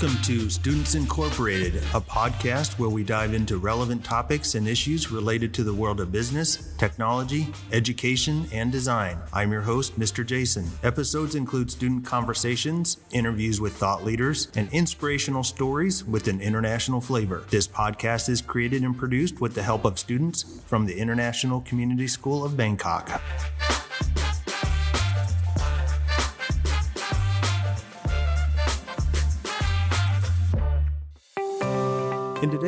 Welcome 0.00 0.22
to 0.22 0.48
Students 0.48 0.94
Incorporated, 0.94 1.76
a 1.76 2.00
podcast 2.00 2.78
where 2.78 2.88
we 2.88 3.04
dive 3.04 3.34
into 3.34 3.58
relevant 3.58 4.02
topics 4.02 4.54
and 4.54 4.66
issues 4.66 5.12
related 5.12 5.52
to 5.52 5.62
the 5.62 5.74
world 5.74 6.00
of 6.00 6.10
business, 6.10 6.74
technology, 6.78 7.48
education, 7.70 8.46
and 8.50 8.72
design. 8.72 9.18
I'm 9.30 9.52
your 9.52 9.60
host, 9.60 10.00
Mr. 10.00 10.24
Jason. 10.24 10.70
Episodes 10.82 11.34
include 11.34 11.70
student 11.70 12.06
conversations, 12.06 12.96
interviews 13.12 13.60
with 13.60 13.74
thought 13.74 14.02
leaders, 14.02 14.48
and 14.56 14.72
inspirational 14.72 15.44
stories 15.44 16.02
with 16.02 16.28
an 16.28 16.40
international 16.40 17.02
flavor. 17.02 17.44
This 17.50 17.68
podcast 17.68 18.30
is 18.30 18.40
created 18.40 18.82
and 18.84 18.96
produced 18.96 19.42
with 19.42 19.54
the 19.54 19.62
help 19.62 19.84
of 19.84 19.98
students 19.98 20.62
from 20.64 20.86
the 20.86 20.98
International 20.98 21.60
Community 21.60 22.08
School 22.08 22.42
of 22.42 22.56
Bangkok. 22.56 23.20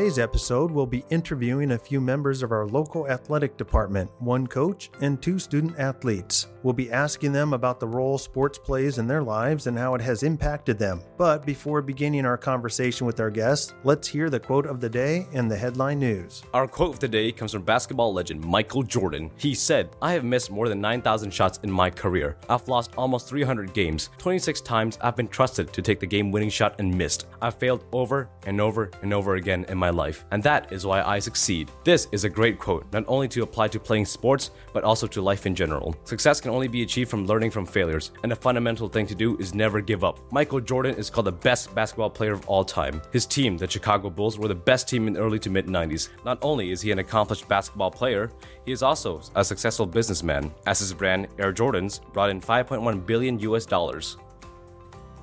Today's 0.02 0.19
episode, 0.19 0.69
we'll 0.73 0.84
be 0.84 1.05
interviewing 1.11 1.70
a 1.70 1.79
few 1.79 2.01
members 2.01 2.42
of 2.42 2.51
our 2.51 2.66
local 2.66 3.09
athletic 3.09 3.56
department, 3.56 4.11
one 4.19 4.48
coach 4.48 4.91
and 5.01 5.23
two 5.23 5.38
student 5.38 5.78
athletes. 5.78 6.48
We'll 6.62 6.73
be 6.73 6.93
asking 6.93 7.33
them 7.33 7.52
about 7.52 7.80
the 7.80 7.89
role 7.89 8.19
sports 8.19 8.59
plays 8.59 8.98
in 8.98 9.07
their 9.07 9.23
lives 9.23 9.66
and 9.66 9.77
how 9.77 9.95
it 9.95 10.01
has 10.01 10.23
impacted 10.23 10.79
them. 10.79 11.03
But 11.19 11.45
before 11.45 11.83
beginning 11.83 12.25
our 12.25 12.39
conversation 12.39 13.07
with 13.07 13.19
our 13.20 13.30
guests, 13.30 13.75
let's 13.84 14.07
hear 14.07 14.30
the 14.30 14.39
quote 14.39 14.67
of 14.67 14.80
the 14.80 14.89
day 14.89 15.27
and 15.33 15.51
the 15.51 15.56
headline 15.56 15.98
news. 15.98 16.43
Our 16.55 16.69
quote 16.69 16.95
of 16.95 17.01
the 17.01 17.09
day 17.09 17.33
comes 17.33 17.53
from 17.53 17.62
basketball 17.62 18.12
legend 18.12 18.45
Michael 18.45 18.83
Jordan. 18.83 19.31
He 19.36 19.55
said, 19.55 19.91
I 20.01 20.12
have 20.12 20.25
missed 20.25 20.51
more 20.51 20.69
than 20.69 20.81
9,000 20.81 21.33
shots 21.33 21.59
in 21.62 21.70
my 21.70 21.91
career. 21.91 22.36
I've 22.48 22.69
lost 22.69 22.92
almost 22.97 23.29
300 23.29 23.73
games. 23.75 24.11
26 24.19 24.61
times 24.61 24.98
I've 25.01 25.17
been 25.17 25.29
trusted 25.29 25.73
to 25.73 25.83
take 25.83 25.98
the 25.98 26.06
game 26.06 26.31
winning 26.31 26.51
shot 26.51 26.77
and 26.79 26.97
missed. 26.97 27.27
I've 27.41 27.55
failed 27.55 27.84
over 27.92 28.29
and 28.47 28.61
over 28.61 28.91
and 29.03 29.12
over 29.12 29.34
again 29.34 29.64
in 29.69 29.79
my 29.79 29.91
life, 29.91 30.25
and 30.31 30.42
that 30.42 30.73
is 30.73 30.86
why 30.86 31.03
I 31.03 31.19
succeed. 31.19 31.70
This 31.84 32.06
is 32.12 32.25
a 32.25 32.29
great 32.29 32.58
quote, 32.58 32.86
not 32.92 33.05
only 33.08 33.29
to 33.29 33.42
apply 33.42 33.69
to 33.69 33.81
playing 33.81 34.06
sports, 34.06 34.51
but 34.73 34.84
also 34.84 35.06
to 35.08 35.23
life 35.23 35.47
in 35.47 35.55
general. 35.55 35.97
Success 36.05 36.41
can 36.41 36.52
only 36.53 36.69
be 36.69 36.83
achieved 36.83 37.11
from 37.11 37.27
learning 37.27 37.50
from 37.50 37.67
failures, 37.67 38.12
and 38.22 38.33
a 38.33 38.36
fundamental 38.36 38.89
thing 38.89 39.06
to 39.06 39.14
do 39.14 39.36
is 39.39 39.55
never 39.55 39.81
give 39.81 40.05
up. 40.05 40.20
Michael 40.31 40.61
Jordan 40.61 40.95
is 40.97 41.11
called 41.11 41.27
the 41.27 41.33
best 41.33 41.75
basketball 41.75 42.11
player 42.11 42.33
of 42.33 42.47
all 42.48 42.64
time. 42.64 43.03
His 43.12 43.27
team, 43.27 43.56
the 43.56 43.69
Chicago 43.69 44.11
Bulls, 44.11 44.39
were 44.39 44.48
the 44.48 44.55
best 44.55 44.89
team 44.89 45.06
in 45.06 45.14
the 45.14 45.20
early 45.20 45.39
to 45.41 45.50
mid 45.50 45.67
90s. 45.67 46.11
Not 46.25 46.39
only 46.42 46.70
is 46.70 46.80
he 46.80 46.92
an 46.92 46.98
accomplished 46.98 47.48
basketball 47.48 47.91
player, 47.91 48.30
he 48.64 48.73
is 48.73 48.83
also 48.83 49.20
a 49.34 49.45
successful 49.45 49.86
businessman, 49.86 50.53
as 50.67 50.78
his 50.78 50.92
brand 50.92 51.28
Air 51.39 51.53
Jordans 51.53 52.00
brought 52.12 52.30
in 52.30 52.41
5.1 52.41 53.06
billion 53.06 53.39
US 53.41 53.67
dollars. 53.67 54.17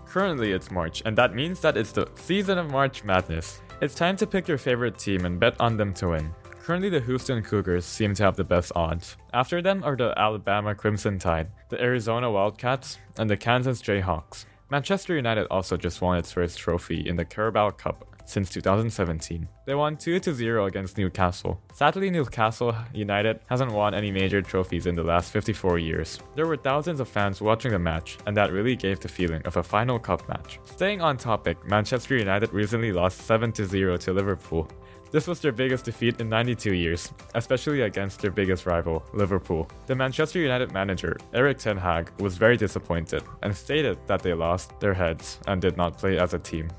Currently, 0.06 0.52
it's 0.52 0.72
March, 0.72 1.04
and 1.06 1.16
that 1.18 1.36
means 1.36 1.60
that 1.60 1.78
it's 1.78 1.92
the 1.92 2.08
season 2.16 2.58
of 2.58 2.72
March 2.72 3.04
Madness. 3.04 3.62
It's 3.82 3.94
time 3.94 4.18
to 4.18 4.28
pick 4.28 4.48
your 4.48 4.58
favorite 4.58 4.98
team 4.98 5.26
and 5.26 5.40
bet 5.40 5.56
on 5.62 5.78
them 5.78 5.94
to 5.94 6.10
win. 6.10 6.34
Currently, 6.70 6.90
the 6.90 7.02
Houston 7.02 7.42
Cougars 7.42 7.84
seem 7.84 8.14
to 8.14 8.22
have 8.22 8.36
the 8.36 8.44
best 8.44 8.72
odds. 8.76 9.18
After 9.34 9.60
them 9.60 9.84
are 9.84 9.96
the 9.96 10.14
Alabama 10.16 10.76
Crimson 10.76 11.18
Tide, 11.18 11.48
the 11.70 11.82
Arizona 11.82 12.30
Wildcats, 12.30 13.00
and 13.18 13.28
the 13.28 13.38
Kansas 13.38 13.82
Jayhawks. 13.82 14.46
Manchester 14.70 15.16
United 15.16 15.48
also 15.50 15.78
just 15.78 16.00
won 16.00 16.20
its 16.20 16.32
first 16.32 16.60
trophy 16.60 17.10
in 17.10 17.16
the 17.16 17.26
Carabao 17.26 17.72
Cup 17.72 18.06
since 18.26 18.52
2017. 18.52 19.48
They 19.66 19.74
won 19.74 19.98
2 19.98 20.20
0 20.20 20.66
against 20.68 21.00
Newcastle. 21.00 21.60
Sadly, 21.74 22.12
Newcastle 22.12 22.76
United 22.94 23.40
hasn't 23.50 23.72
won 23.72 23.96
any 23.96 24.12
major 24.12 24.44
trophies 24.44 24.86
in 24.86 24.94
the 24.94 25.04
last 25.04 25.32
54 25.32 25.80
years. 25.80 26.20
There 26.36 26.46
were 26.46 26.56
thousands 26.56 27.00
of 27.00 27.10
fans 27.10 27.42
watching 27.42 27.72
the 27.72 27.80
match, 27.80 28.20
and 28.28 28.38
that 28.38 28.52
really 28.52 28.76
gave 28.76 29.00
the 29.00 29.08
feeling 29.08 29.42
of 29.46 29.58
a 29.58 29.64
final 29.64 29.98
cup 29.98 30.30
match. 30.30 30.60
Staying 30.66 31.02
on 31.02 31.18
topic, 31.18 31.58
Manchester 31.66 32.16
United 32.16 32.54
recently 32.54 32.92
lost 32.92 33.22
7 33.24 33.52
0 33.56 33.98
to 33.98 34.14
Liverpool. 34.14 34.70
This 35.12 35.26
was 35.26 35.40
their 35.40 35.52
biggest 35.52 35.86
defeat 35.86 36.22
in 36.22 36.30
92 36.30 36.76
years, 36.76 37.12
especially 37.34 37.82
against 37.82 38.22
their 38.22 38.30
biggest 38.30 38.68
rival, 38.68 39.04
Liverpool. 39.12 39.68
The 39.88 39.96
Manchester 39.96 40.38
United 40.38 40.72
manager, 40.72 41.18
Erik 41.34 41.58
Ten 41.58 41.78
Hag, 41.78 42.12
was 42.20 42.38
very 42.38 42.58
disappointed 42.58 43.24
and 43.42 43.56
stated 43.56 43.98
that 44.06 44.22
they 44.22 44.36
lost 44.36 44.80
their 44.80 44.94
heads 44.94 45.40
and 45.48 45.60
did 45.60 45.78
not 45.78 45.98
play 45.98 46.20
as 46.20 46.36
a 46.36 46.40
team. 46.40 46.70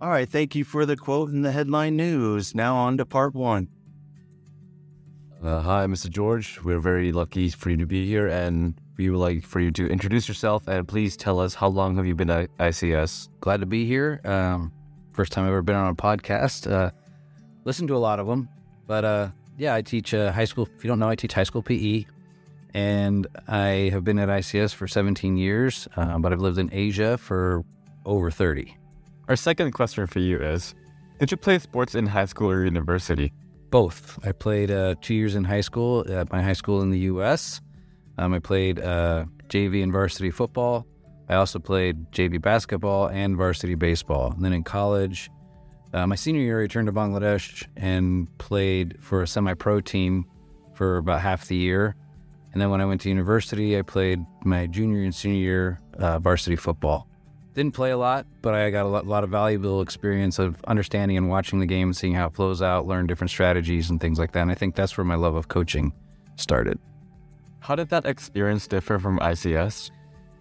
All 0.00 0.10
right, 0.10 0.28
thank 0.28 0.54
you 0.54 0.64
for 0.64 0.84
the 0.84 0.96
quote 0.96 1.30
and 1.30 1.42
the 1.42 1.50
headline 1.50 1.96
news. 1.96 2.54
Now 2.54 2.76
on 2.76 2.98
to 2.98 3.06
part 3.06 3.34
one. 3.34 3.68
Uh, 5.42 5.60
hi, 5.62 5.86
Mr. 5.86 6.10
George. 6.10 6.60
We're 6.62 6.78
very 6.78 7.10
lucky 7.10 7.48
for 7.48 7.70
you 7.70 7.78
to 7.78 7.86
be 7.86 8.06
here, 8.06 8.28
and 8.28 8.78
we 8.98 9.08
would 9.08 9.18
like 9.18 9.44
for 9.44 9.60
you 9.60 9.70
to 9.70 9.86
introduce 9.86 10.28
yourself 10.28 10.66
and 10.66 10.86
please 10.86 11.16
tell 11.16 11.38
us 11.38 11.54
how 11.54 11.68
long 11.68 11.96
have 11.96 12.06
you 12.06 12.16
been 12.16 12.28
at 12.28 12.54
ICS? 12.58 13.28
Glad 13.40 13.60
to 13.60 13.66
be 13.66 13.86
here. 13.86 14.20
Um, 14.24 14.72
first 15.12 15.32
time 15.32 15.44
I've 15.44 15.50
ever 15.50 15.62
been 15.62 15.76
on 15.76 15.88
a 15.88 15.94
podcast. 15.94 16.70
Uh, 16.70 16.90
listen 17.64 17.86
to 17.86 17.96
a 17.96 17.98
lot 17.98 18.18
of 18.18 18.26
them, 18.26 18.48
but 18.86 19.04
uh, 19.04 19.28
yeah, 19.56 19.74
I 19.74 19.82
teach 19.82 20.12
uh, 20.12 20.32
high 20.32 20.44
school. 20.44 20.68
If 20.76 20.84
you 20.84 20.88
don't 20.88 20.98
know, 20.98 21.08
I 21.08 21.14
teach 21.14 21.32
high 21.32 21.44
school 21.44 21.62
PE, 21.62 22.04
and 22.74 23.26
I 23.46 23.90
have 23.92 24.04
been 24.04 24.18
at 24.18 24.28
ICS 24.28 24.74
for 24.74 24.88
17 24.88 25.36
years, 25.36 25.86
uh, 25.96 26.18
but 26.18 26.32
I've 26.32 26.40
lived 26.40 26.58
in 26.58 26.68
Asia 26.72 27.16
for 27.16 27.64
over 28.04 28.30
30. 28.30 28.76
Our 29.28 29.36
second 29.36 29.72
question 29.72 30.06
for 30.08 30.18
you 30.18 30.40
is 30.40 30.74
Did 31.20 31.30
you 31.30 31.36
play 31.36 31.58
sports 31.60 31.94
in 31.94 32.06
high 32.06 32.24
school 32.26 32.50
or 32.50 32.64
university? 32.64 33.32
Both. 33.70 34.18
I 34.26 34.32
played 34.32 34.70
uh, 34.70 34.96
two 35.00 35.14
years 35.14 35.34
in 35.34 35.44
high 35.44 35.60
school 35.60 36.04
at 36.10 36.32
my 36.32 36.42
high 36.42 36.54
school 36.54 36.80
in 36.80 36.90
the 36.90 37.00
U.S. 37.00 37.60
Um, 38.18 38.34
I 38.34 38.40
played 38.40 38.80
uh, 38.80 39.24
JV 39.48 39.82
and 39.82 39.92
varsity 39.92 40.30
football. 40.30 40.86
I 41.28 41.34
also 41.34 41.58
played 41.58 42.10
JV 42.10 42.40
basketball 42.40 43.08
and 43.08 43.36
varsity 43.36 43.74
baseball. 43.74 44.32
And 44.32 44.44
then 44.44 44.52
in 44.52 44.64
college, 44.64 45.30
uh, 45.92 46.06
my 46.06 46.16
senior 46.16 46.42
year, 46.42 46.58
I 46.58 46.62
returned 46.62 46.86
to 46.86 46.92
Bangladesh 46.92 47.66
and 47.76 48.28
played 48.38 48.96
for 49.00 49.22
a 49.22 49.26
semi 49.26 49.54
pro 49.54 49.80
team 49.80 50.26
for 50.74 50.98
about 50.98 51.20
half 51.20 51.46
the 51.46 51.56
year. 51.56 51.94
And 52.52 52.60
then 52.60 52.70
when 52.70 52.80
I 52.80 52.86
went 52.86 53.02
to 53.02 53.08
university, 53.08 53.78
I 53.78 53.82
played 53.82 54.20
my 54.44 54.66
junior 54.66 55.02
and 55.02 55.14
senior 55.14 55.38
year 55.38 55.80
uh, 55.98 56.18
varsity 56.18 56.56
football. 56.56 57.08
Didn't 57.54 57.72
play 57.72 57.90
a 57.90 57.96
lot, 57.96 58.26
but 58.42 58.54
I 58.54 58.70
got 58.70 58.86
a 58.86 58.88
lot, 58.88 59.06
lot, 59.06 59.24
of 59.24 59.30
valuable 59.30 59.80
experience 59.80 60.38
of 60.38 60.56
understanding 60.66 61.16
and 61.16 61.28
watching 61.28 61.58
the 61.58 61.66
game, 61.66 61.92
seeing 61.92 62.14
how 62.14 62.26
it 62.26 62.34
flows 62.34 62.62
out, 62.62 62.86
learn 62.86 63.06
different 63.06 63.30
strategies 63.30 63.90
and 63.90 64.00
things 64.00 64.18
like 64.18 64.32
that. 64.32 64.42
And 64.42 64.50
I 64.50 64.54
think 64.54 64.76
that's 64.76 64.96
where 64.96 65.04
my 65.04 65.16
love 65.16 65.34
of 65.34 65.48
coaching 65.48 65.92
started. 66.36 66.78
How 67.60 67.74
did 67.74 67.88
that 67.90 68.06
experience 68.06 68.66
differ 68.66 68.98
from 68.98 69.18
ICS? 69.18 69.90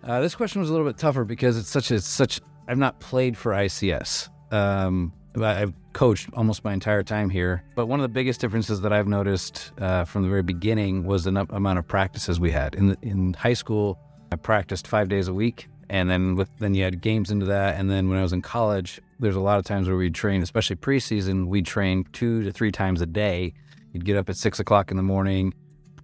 Uh, 0.03 0.22
this 0.22 0.35
question 0.35 0.61
was 0.61 0.69
a 0.69 0.73
little 0.73 0.88
bit 0.88 0.97
tougher 0.97 1.23
because 1.23 1.57
it's 1.57 1.69
such 1.69 1.91
a 1.91 2.00
such. 2.00 2.39
I've 2.67 2.78
not 2.78 3.00
played 3.00 3.38
for 3.38 3.51
ICS. 3.51 4.29
Um, 4.53 5.13
I've 5.39 5.73
coached 5.94 6.29
almost 6.33 6.63
my 6.63 6.73
entire 6.73 7.03
time 7.03 7.29
here. 7.29 7.63
But 7.75 7.88
one 7.88 8.00
of 8.00 8.03
the 8.03 8.09
biggest 8.09 8.41
differences 8.41 8.81
that 8.81 8.94
I've 8.94 9.07
noticed 9.07 9.72
uh, 9.79 10.06
from 10.06 10.23
the 10.23 10.29
very 10.29 10.44
beginning 10.44 11.06
was 11.06 11.25
the 11.25 11.47
amount 11.50 11.79
of 11.79 11.88
practices 11.88 12.39
we 12.39 12.51
had. 12.51 12.75
In 12.75 12.88
the, 12.88 12.97
in 13.01 13.33
high 13.33 13.53
school, 13.53 14.00
I 14.31 14.35
practiced 14.35 14.88
five 14.88 15.09
days 15.09 15.27
a 15.27 15.33
week 15.33 15.67
and 15.89 16.09
then 16.09 16.35
with 16.35 16.50
then 16.59 16.73
you 16.73 16.83
had 16.83 17.01
games 17.01 17.31
into 17.31 17.45
that 17.45 17.79
and 17.79 17.89
then 17.89 18.09
when 18.09 18.17
i 18.17 18.22
was 18.22 18.33
in 18.33 18.41
college 18.41 19.00
there's 19.19 19.35
a 19.35 19.39
lot 19.39 19.57
of 19.57 19.66
times 19.66 19.88
where 19.88 19.97
we'd 19.97 20.16
train 20.16 20.41
especially 20.41 20.75
preseason 20.75 21.47
we'd 21.47 21.66
train 21.66 22.06
two 22.13 22.44
to 22.44 22.51
three 22.51 22.72
times 22.72 23.01
a 23.01 23.06
day 23.06 23.53
you'd 23.94 24.06
get 24.06 24.17
up 24.17 24.29
at 24.29 24.35
six 24.35 24.59
o'clock 24.59 24.91
in 24.91 24.97
the 24.97 25.03
morning 25.03 25.53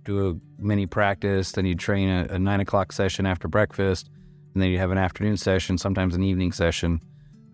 do 0.05 0.29
a 0.29 0.52
mini 0.63 0.85
practice 0.85 1.51
then 1.51 1.65
you'd 1.65 1.79
train 1.79 2.09
a, 2.09 2.27
a 2.31 2.39
nine 2.39 2.59
o'clock 2.59 2.91
session 2.91 3.25
after 3.25 3.47
breakfast 3.47 4.09
and 4.53 4.61
then 4.61 4.69
you 4.69 4.77
have 4.77 4.91
an 4.91 4.97
afternoon 4.97 5.37
session 5.37 5.77
sometimes 5.77 6.15
an 6.15 6.23
evening 6.23 6.51
session 6.51 7.01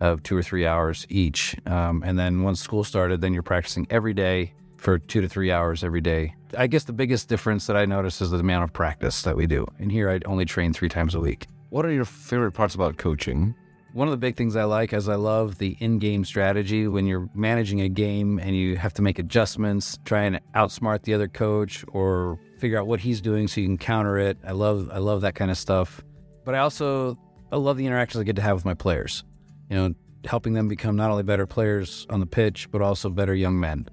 of 0.00 0.22
two 0.22 0.36
or 0.36 0.42
three 0.42 0.66
hours 0.66 1.06
each. 1.10 1.54
Um, 1.66 2.02
and 2.04 2.18
then 2.18 2.42
once 2.42 2.60
school 2.60 2.84
started 2.84 3.20
then 3.20 3.32
you're 3.32 3.42
practicing 3.42 3.86
every 3.90 4.14
day 4.14 4.54
for 4.76 4.98
two 4.98 5.20
to 5.20 5.28
three 5.28 5.52
hours 5.52 5.84
every 5.84 6.00
day. 6.00 6.34
I 6.56 6.66
guess 6.66 6.84
the 6.84 6.92
biggest 6.92 7.28
difference 7.28 7.66
that 7.66 7.76
i 7.76 7.84
notice 7.84 8.20
is 8.20 8.30
the 8.30 8.38
amount 8.38 8.64
of 8.64 8.72
practice 8.72 9.22
that 9.22 9.36
we 9.36 9.46
do. 9.46 9.66
And 9.78 9.92
here 9.92 10.08
I'd 10.08 10.26
only 10.26 10.46
train 10.46 10.72
three 10.72 10.88
times 10.88 11.14
a 11.14 11.20
week. 11.20 11.46
What 11.68 11.84
are 11.84 11.92
your 11.92 12.06
favorite 12.06 12.52
parts 12.52 12.74
about 12.74 12.96
coaching? 12.96 13.54
One 13.92 14.06
of 14.08 14.12
the 14.12 14.18
big 14.18 14.36
things 14.36 14.56
I 14.56 14.64
like 14.64 14.92
is 14.92 15.08
I 15.08 15.16
love 15.16 15.58
the 15.58 15.76
in-game 15.80 16.24
strategy. 16.24 16.86
When 16.86 17.06
you're 17.06 17.28
managing 17.34 17.80
a 17.80 17.88
game 17.88 18.38
and 18.38 18.56
you 18.56 18.76
have 18.76 18.94
to 18.94 19.02
make 19.02 19.18
adjustments, 19.18 19.98
try 20.04 20.22
and 20.22 20.40
outsmart 20.54 21.02
the 21.02 21.14
other 21.14 21.28
coach 21.28 21.84
or 21.88 22.38
figure 22.60 22.78
out 22.78 22.86
what 22.86 23.00
he's 23.00 23.20
doing 23.20 23.48
so 23.48 23.60
you 23.60 23.66
can 23.66 23.78
counter 23.78 24.18
it. 24.18 24.38
I 24.46 24.52
love 24.52 24.90
I 24.92 24.98
love 24.98 25.22
that 25.22 25.34
kind 25.34 25.50
of 25.50 25.58
stuff. 25.58 26.02
But 26.44 26.54
I 26.54 26.58
also 26.58 27.18
I 27.52 27.56
love 27.56 27.76
the 27.76 27.86
interactions 27.86 28.20
I 28.20 28.24
get 28.24 28.36
to 28.36 28.42
have 28.42 28.56
with 28.56 28.64
my 28.64 28.74
players. 28.74 29.24
You 29.68 29.76
know, 29.76 29.94
helping 30.24 30.52
them 30.52 30.68
become 30.68 30.96
not 30.96 31.10
only 31.10 31.22
better 31.22 31.46
players 31.46 32.06
on 32.10 32.20
the 32.20 32.26
pitch 32.26 32.70
but 32.70 32.82
also 32.82 33.08
better 33.10 33.34
young 33.34 33.58
men. 33.58 33.88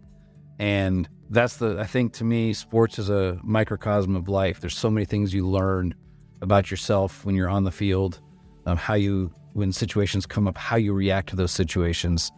And 0.59 1.07
that's 1.29 1.57
the 1.57 1.79
I 1.79 1.85
think 1.85 2.13
to 2.13 2.23
me 2.23 2.53
sports 2.53 2.99
is 2.99 3.09
a 3.09 3.39
microcosm 3.43 4.15
of 4.15 4.27
life. 4.27 4.59
There's 4.59 4.77
so 4.77 4.89
many 4.89 5.05
things 5.05 5.33
you 5.33 5.47
learn 5.47 5.95
about 6.41 6.69
yourself 6.71 7.25
when 7.25 7.35
you're 7.35 7.49
on 7.49 7.63
the 7.63 7.71
field, 7.71 8.21
um, 8.65 8.77
how 8.77 8.93
you, 8.93 9.31
when 9.53 9.71
situations 9.71 10.25
come 10.25 10.47
up, 10.47 10.57
how 10.57 10.75
you 10.75 10.93
react 10.93 11.29
to 11.29 11.35
those 11.35 11.51
situations. 11.51 12.31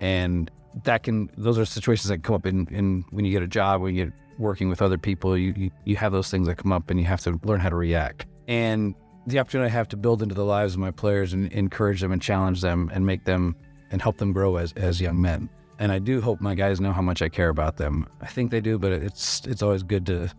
And 0.00 0.50
that 0.84 1.02
can, 1.04 1.30
those 1.36 1.58
are 1.58 1.64
situations 1.64 2.08
that 2.08 2.22
come 2.22 2.34
up 2.34 2.46
in, 2.46 2.66
in 2.70 3.04
when 3.10 3.24
you 3.24 3.30
get 3.30 3.42
a 3.42 3.46
job, 3.46 3.80
when 3.80 3.94
you're 3.94 4.12
working 4.38 4.68
with 4.68 4.82
other 4.82 4.98
people, 4.98 5.36
you, 5.36 5.54
you, 5.56 5.70
you 5.84 5.96
have 5.96 6.12
those 6.12 6.30
things 6.30 6.46
that 6.46 6.56
come 6.56 6.72
up 6.72 6.90
and 6.90 6.98
you 6.98 7.06
have 7.06 7.20
to 7.22 7.38
learn 7.44 7.60
how 7.60 7.68
to 7.68 7.76
react. 7.76 8.26
and 8.48 8.94
the 9.26 9.38
opportunity 9.38 9.70
I 9.70 9.72
have 9.72 9.88
to 9.88 9.96
build 9.96 10.22
into 10.22 10.34
the 10.34 10.44
lives 10.44 10.74
of 10.74 10.80
my 10.80 10.90
players 10.90 11.32
and 11.32 11.50
encourage 11.52 12.00
them 12.00 12.12
and 12.12 12.20
challenge 12.20 12.60
them 12.60 12.90
and 12.92 13.06
make 13.06 13.24
them 13.24 13.56
and 13.90 14.02
help 14.02 14.18
them 14.18 14.32
grow 14.32 14.56
as, 14.56 14.72
as 14.74 15.00
young 15.00 15.20
men. 15.20 15.48
And 15.78 15.90
I 15.90 15.98
do 15.98 16.20
hope 16.20 16.40
my 16.40 16.54
guys 16.54 16.80
know 16.80 16.92
how 16.92 17.02
much 17.02 17.22
I 17.22 17.28
care 17.28 17.48
about 17.48 17.76
them. 17.76 18.06
I 18.20 18.26
think 18.26 18.50
they 18.50 18.60
do, 18.60 18.78
but 18.78 18.92
it's 18.92 19.44
it's 19.46 19.62
always 19.62 19.82
good 19.82 20.06
to 20.06 20.30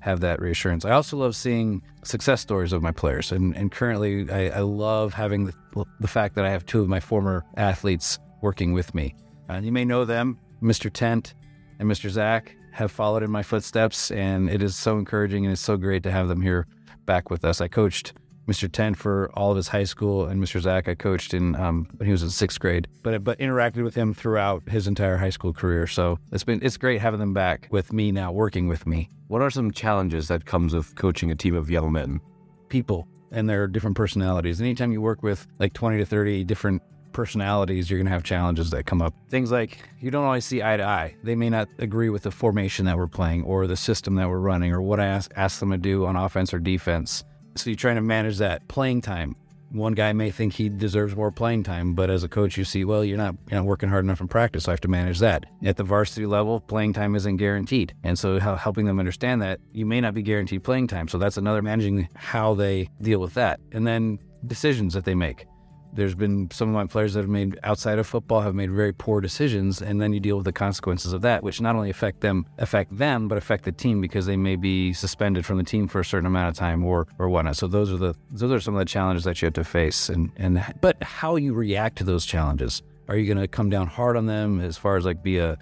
have 0.00 0.20
that 0.20 0.40
reassurance. 0.40 0.84
I 0.84 0.90
also 0.90 1.16
love 1.16 1.36
seeing 1.36 1.82
success 2.02 2.40
stories 2.40 2.72
of 2.72 2.82
my 2.82 2.90
players, 2.90 3.32
and, 3.32 3.56
and 3.56 3.70
currently 3.70 4.28
I, 4.30 4.58
I 4.58 4.60
love 4.60 5.14
having 5.14 5.46
the, 5.46 5.54
the 6.00 6.08
fact 6.08 6.34
that 6.34 6.44
I 6.44 6.50
have 6.50 6.66
two 6.66 6.82
of 6.82 6.88
my 6.88 7.00
former 7.00 7.44
athletes 7.56 8.18
working 8.42 8.72
with 8.72 8.94
me. 8.94 9.14
And 9.48 9.64
you 9.64 9.72
may 9.72 9.84
know 9.84 10.04
them, 10.04 10.38
Mr. 10.60 10.92
Tent 10.92 11.34
and 11.78 11.88
Mr. 11.88 12.10
Zach 12.10 12.56
have 12.72 12.90
followed 12.90 13.22
in 13.22 13.30
my 13.30 13.42
footsteps, 13.42 14.10
and 14.10 14.50
it 14.50 14.62
is 14.62 14.76
so 14.76 14.98
encouraging 14.98 15.44
and 15.44 15.52
it's 15.52 15.60
so 15.60 15.76
great 15.76 16.02
to 16.02 16.10
have 16.10 16.28
them 16.28 16.40
here 16.40 16.66
back 17.06 17.30
with 17.30 17.44
us. 17.44 17.60
I 17.60 17.68
coached 17.68 18.14
Mr. 18.48 18.70
Tent 18.70 18.96
for 18.96 19.30
all 19.34 19.50
of 19.50 19.56
his 19.56 19.68
high 19.68 19.84
school, 19.84 20.26
and 20.26 20.42
Mr. 20.42 20.60
Zach 20.60 20.88
I 20.88 20.94
coached 20.94 21.32
in 21.32 21.54
um, 21.56 21.86
when 21.96 22.06
he 22.06 22.12
was 22.12 22.22
in 22.22 22.30
sixth 22.30 22.58
grade, 22.58 22.88
but 23.02 23.22
but 23.22 23.38
interacted 23.38 23.84
with 23.84 23.94
him 23.94 24.12
throughout 24.12 24.68
his 24.68 24.88
entire 24.88 25.16
high 25.16 25.30
school 25.30 25.52
career. 25.52 25.86
So 25.86 26.18
it's 26.32 26.44
been 26.44 26.60
it's 26.62 26.76
great 26.76 27.00
having 27.00 27.20
them 27.20 27.34
back 27.34 27.68
with 27.70 27.92
me 27.92 28.10
now, 28.10 28.32
working 28.32 28.68
with 28.68 28.86
me. 28.86 29.08
What 29.28 29.42
are 29.42 29.50
some 29.50 29.70
challenges 29.70 30.28
that 30.28 30.44
comes 30.44 30.74
with 30.74 30.94
coaching 30.96 31.30
a 31.30 31.36
team 31.36 31.54
of 31.54 31.70
young 31.70 31.92
men? 31.92 32.20
People 32.68 33.06
and 33.30 33.48
their 33.48 33.66
different 33.66 33.96
personalities. 33.96 34.60
Anytime 34.60 34.92
you 34.92 35.00
work 35.00 35.22
with 35.22 35.46
like 35.58 35.72
20 35.72 35.98
to 35.98 36.04
30 36.04 36.44
different 36.44 36.82
personalities, 37.12 37.90
you're 37.90 37.98
going 37.98 38.06
to 38.06 38.12
have 38.12 38.22
challenges 38.22 38.70
that 38.70 38.86
come 38.86 39.02
up. 39.02 39.14
Things 39.28 39.50
like 39.50 39.78
you 40.00 40.10
don't 40.10 40.24
always 40.24 40.44
see 40.44 40.62
eye 40.62 40.76
to 40.76 40.84
eye. 40.84 41.16
They 41.22 41.34
may 41.34 41.50
not 41.50 41.68
agree 41.78 42.08
with 42.08 42.22
the 42.22 42.30
formation 42.30 42.86
that 42.86 42.96
we're 42.96 43.06
playing 43.06 43.44
or 43.44 43.66
the 43.66 43.76
system 43.76 44.14
that 44.16 44.28
we're 44.28 44.38
running 44.38 44.72
or 44.72 44.82
what 44.82 45.00
I 45.00 45.06
ask, 45.06 45.30
ask 45.36 45.60
them 45.60 45.70
to 45.70 45.78
do 45.78 46.06
on 46.06 46.16
offense 46.16 46.52
or 46.52 46.58
defense. 46.58 47.24
So 47.56 47.70
you're 47.70 47.76
trying 47.76 47.96
to 47.96 48.02
manage 48.02 48.38
that 48.38 48.66
playing 48.68 49.02
time. 49.02 49.36
One 49.70 49.94
guy 49.94 50.12
may 50.12 50.30
think 50.30 50.52
he 50.52 50.68
deserves 50.68 51.16
more 51.16 51.30
playing 51.30 51.62
time, 51.62 51.94
but 51.94 52.10
as 52.10 52.24
a 52.24 52.28
coach, 52.28 52.58
you 52.58 52.64
see, 52.64 52.84
well, 52.84 53.02
you're 53.02 53.16
not 53.16 53.34
you're 53.50 53.58
not 53.58 53.66
working 53.66 53.88
hard 53.88 54.04
enough 54.04 54.20
in 54.20 54.28
practice, 54.28 54.64
so 54.64 54.70
I 54.70 54.74
have 54.74 54.82
to 54.82 54.88
manage 54.88 55.18
that. 55.20 55.46
At 55.64 55.78
the 55.78 55.82
varsity 55.82 56.26
level, 56.26 56.60
playing 56.60 56.92
time 56.92 57.14
isn't 57.14 57.38
guaranteed, 57.38 57.94
and 58.04 58.18
so 58.18 58.38
helping 58.38 58.84
them 58.84 58.98
understand 58.98 59.40
that 59.40 59.60
you 59.72 59.86
may 59.86 60.02
not 60.02 60.12
be 60.12 60.20
guaranteed 60.20 60.62
playing 60.62 60.88
time. 60.88 61.08
So 61.08 61.16
that's 61.16 61.38
another 61.38 61.62
managing 61.62 62.06
how 62.14 62.52
they 62.52 62.90
deal 63.00 63.18
with 63.18 63.32
that, 63.34 63.60
and 63.72 63.86
then 63.86 64.18
decisions 64.46 64.92
that 64.92 65.06
they 65.06 65.14
make 65.14 65.46
there's 65.92 66.14
been 66.14 66.50
some 66.50 66.68
of 66.68 66.74
my 66.74 66.86
players 66.86 67.14
that 67.14 67.20
have 67.20 67.28
made 67.28 67.58
outside 67.62 67.98
of 67.98 68.06
football 68.06 68.40
have 68.40 68.54
made 68.54 68.70
very 68.70 68.92
poor 68.92 69.20
decisions 69.20 69.82
and 69.82 70.00
then 70.00 70.12
you 70.12 70.20
deal 70.20 70.36
with 70.36 70.44
the 70.44 70.52
consequences 70.52 71.12
of 71.12 71.20
that 71.22 71.42
which 71.42 71.60
not 71.60 71.76
only 71.76 71.90
affect 71.90 72.20
them 72.20 72.46
affect 72.58 72.96
them 72.96 73.28
but 73.28 73.36
affect 73.36 73.64
the 73.64 73.72
team 73.72 74.00
because 74.00 74.26
they 74.26 74.36
may 74.36 74.56
be 74.56 74.92
suspended 74.92 75.44
from 75.44 75.58
the 75.58 75.64
team 75.64 75.86
for 75.86 76.00
a 76.00 76.04
certain 76.04 76.26
amount 76.26 76.48
of 76.48 76.54
time 76.54 76.84
or 76.84 77.06
or 77.18 77.28
whatnot. 77.28 77.56
So 77.56 77.66
those 77.66 77.92
are 77.92 77.96
the 77.96 78.14
those 78.30 78.50
are 78.50 78.60
some 78.60 78.74
of 78.74 78.78
the 78.78 78.84
challenges 78.84 79.24
that 79.24 79.40
you 79.40 79.46
have 79.46 79.54
to 79.54 79.64
face. 79.64 80.08
And 80.08 80.30
and 80.36 80.64
but 80.80 81.02
how 81.02 81.36
you 81.36 81.52
react 81.52 81.98
to 81.98 82.04
those 82.04 82.24
challenges 82.24 82.82
are 83.08 83.16
you 83.16 83.26
going 83.26 83.38
to 83.38 83.48
come 83.48 83.68
down 83.68 83.88
hard 83.88 84.16
on 84.16 84.26
them 84.26 84.60
as 84.60 84.78
far 84.78 84.96
as 84.96 85.04
like 85.04 85.22
be 85.22 85.38
a 85.38 85.58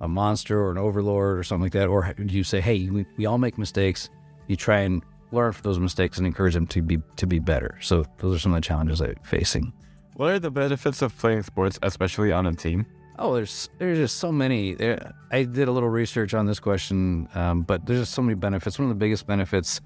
a 0.00 0.08
monster 0.08 0.60
or 0.60 0.70
an 0.70 0.78
overlord 0.78 1.38
or 1.38 1.42
something 1.42 1.64
like 1.64 1.72
that? 1.72 1.88
Or 1.88 2.12
do 2.12 2.34
you 2.34 2.44
say 2.44 2.60
hey 2.60 2.88
we, 2.88 3.06
we 3.16 3.26
all 3.26 3.38
make 3.38 3.58
mistakes. 3.58 4.10
You 4.46 4.56
try 4.56 4.80
and 4.80 5.02
learn 5.34 5.52
from 5.52 5.62
those 5.62 5.78
mistakes 5.78 6.18
and 6.18 6.26
encourage 6.26 6.54
them 6.54 6.66
to 6.68 6.82
be 6.82 6.98
to 7.16 7.26
be 7.26 7.38
better. 7.38 7.78
So 7.80 8.04
those 8.18 8.36
are 8.36 8.38
some 8.38 8.52
of 8.52 8.56
the 8.56 8.66
challenges 8.66 9.00
I'm 9.00 9.14
facing. 9.24 9.72
What 10.14 10.30
are 10.30 10.38
the 10.38 10.50
benefits 10.50 11.02
of 11.02 11.16
playing 11.18 11.42
sports, 11.42 11.78
especially 11.82 12.30
on 12.32 12.46
a 12.46 12.52
team? 12.52 12.86
Oh, 13.18 13.34
there's 13.34 13.68
there's 13.78 13.98
just 13.98 14.18
so 14.18 14.32
many. 14.32 14.74
There, 14.74 15.12
I 15.30 15.44
did 15.44 15.68
a 15.68 15.72
little 15.72 15.88
research 15.88 16.34
on 16.34 16.46
this 16.46 16.60
question, 16.60 17.28
um, 17.34 17.62
but 17.62 17.86
there's 17.86 18.00
just 18.00 18.14
so 18.14 18.22
many 18.22 18.34
benefits. 18.34 18.78
One 18.78 18.88
of 18.88 18.90
the 18.90 18.98
biggest 18.98 19.26
benefits 19.26 19.80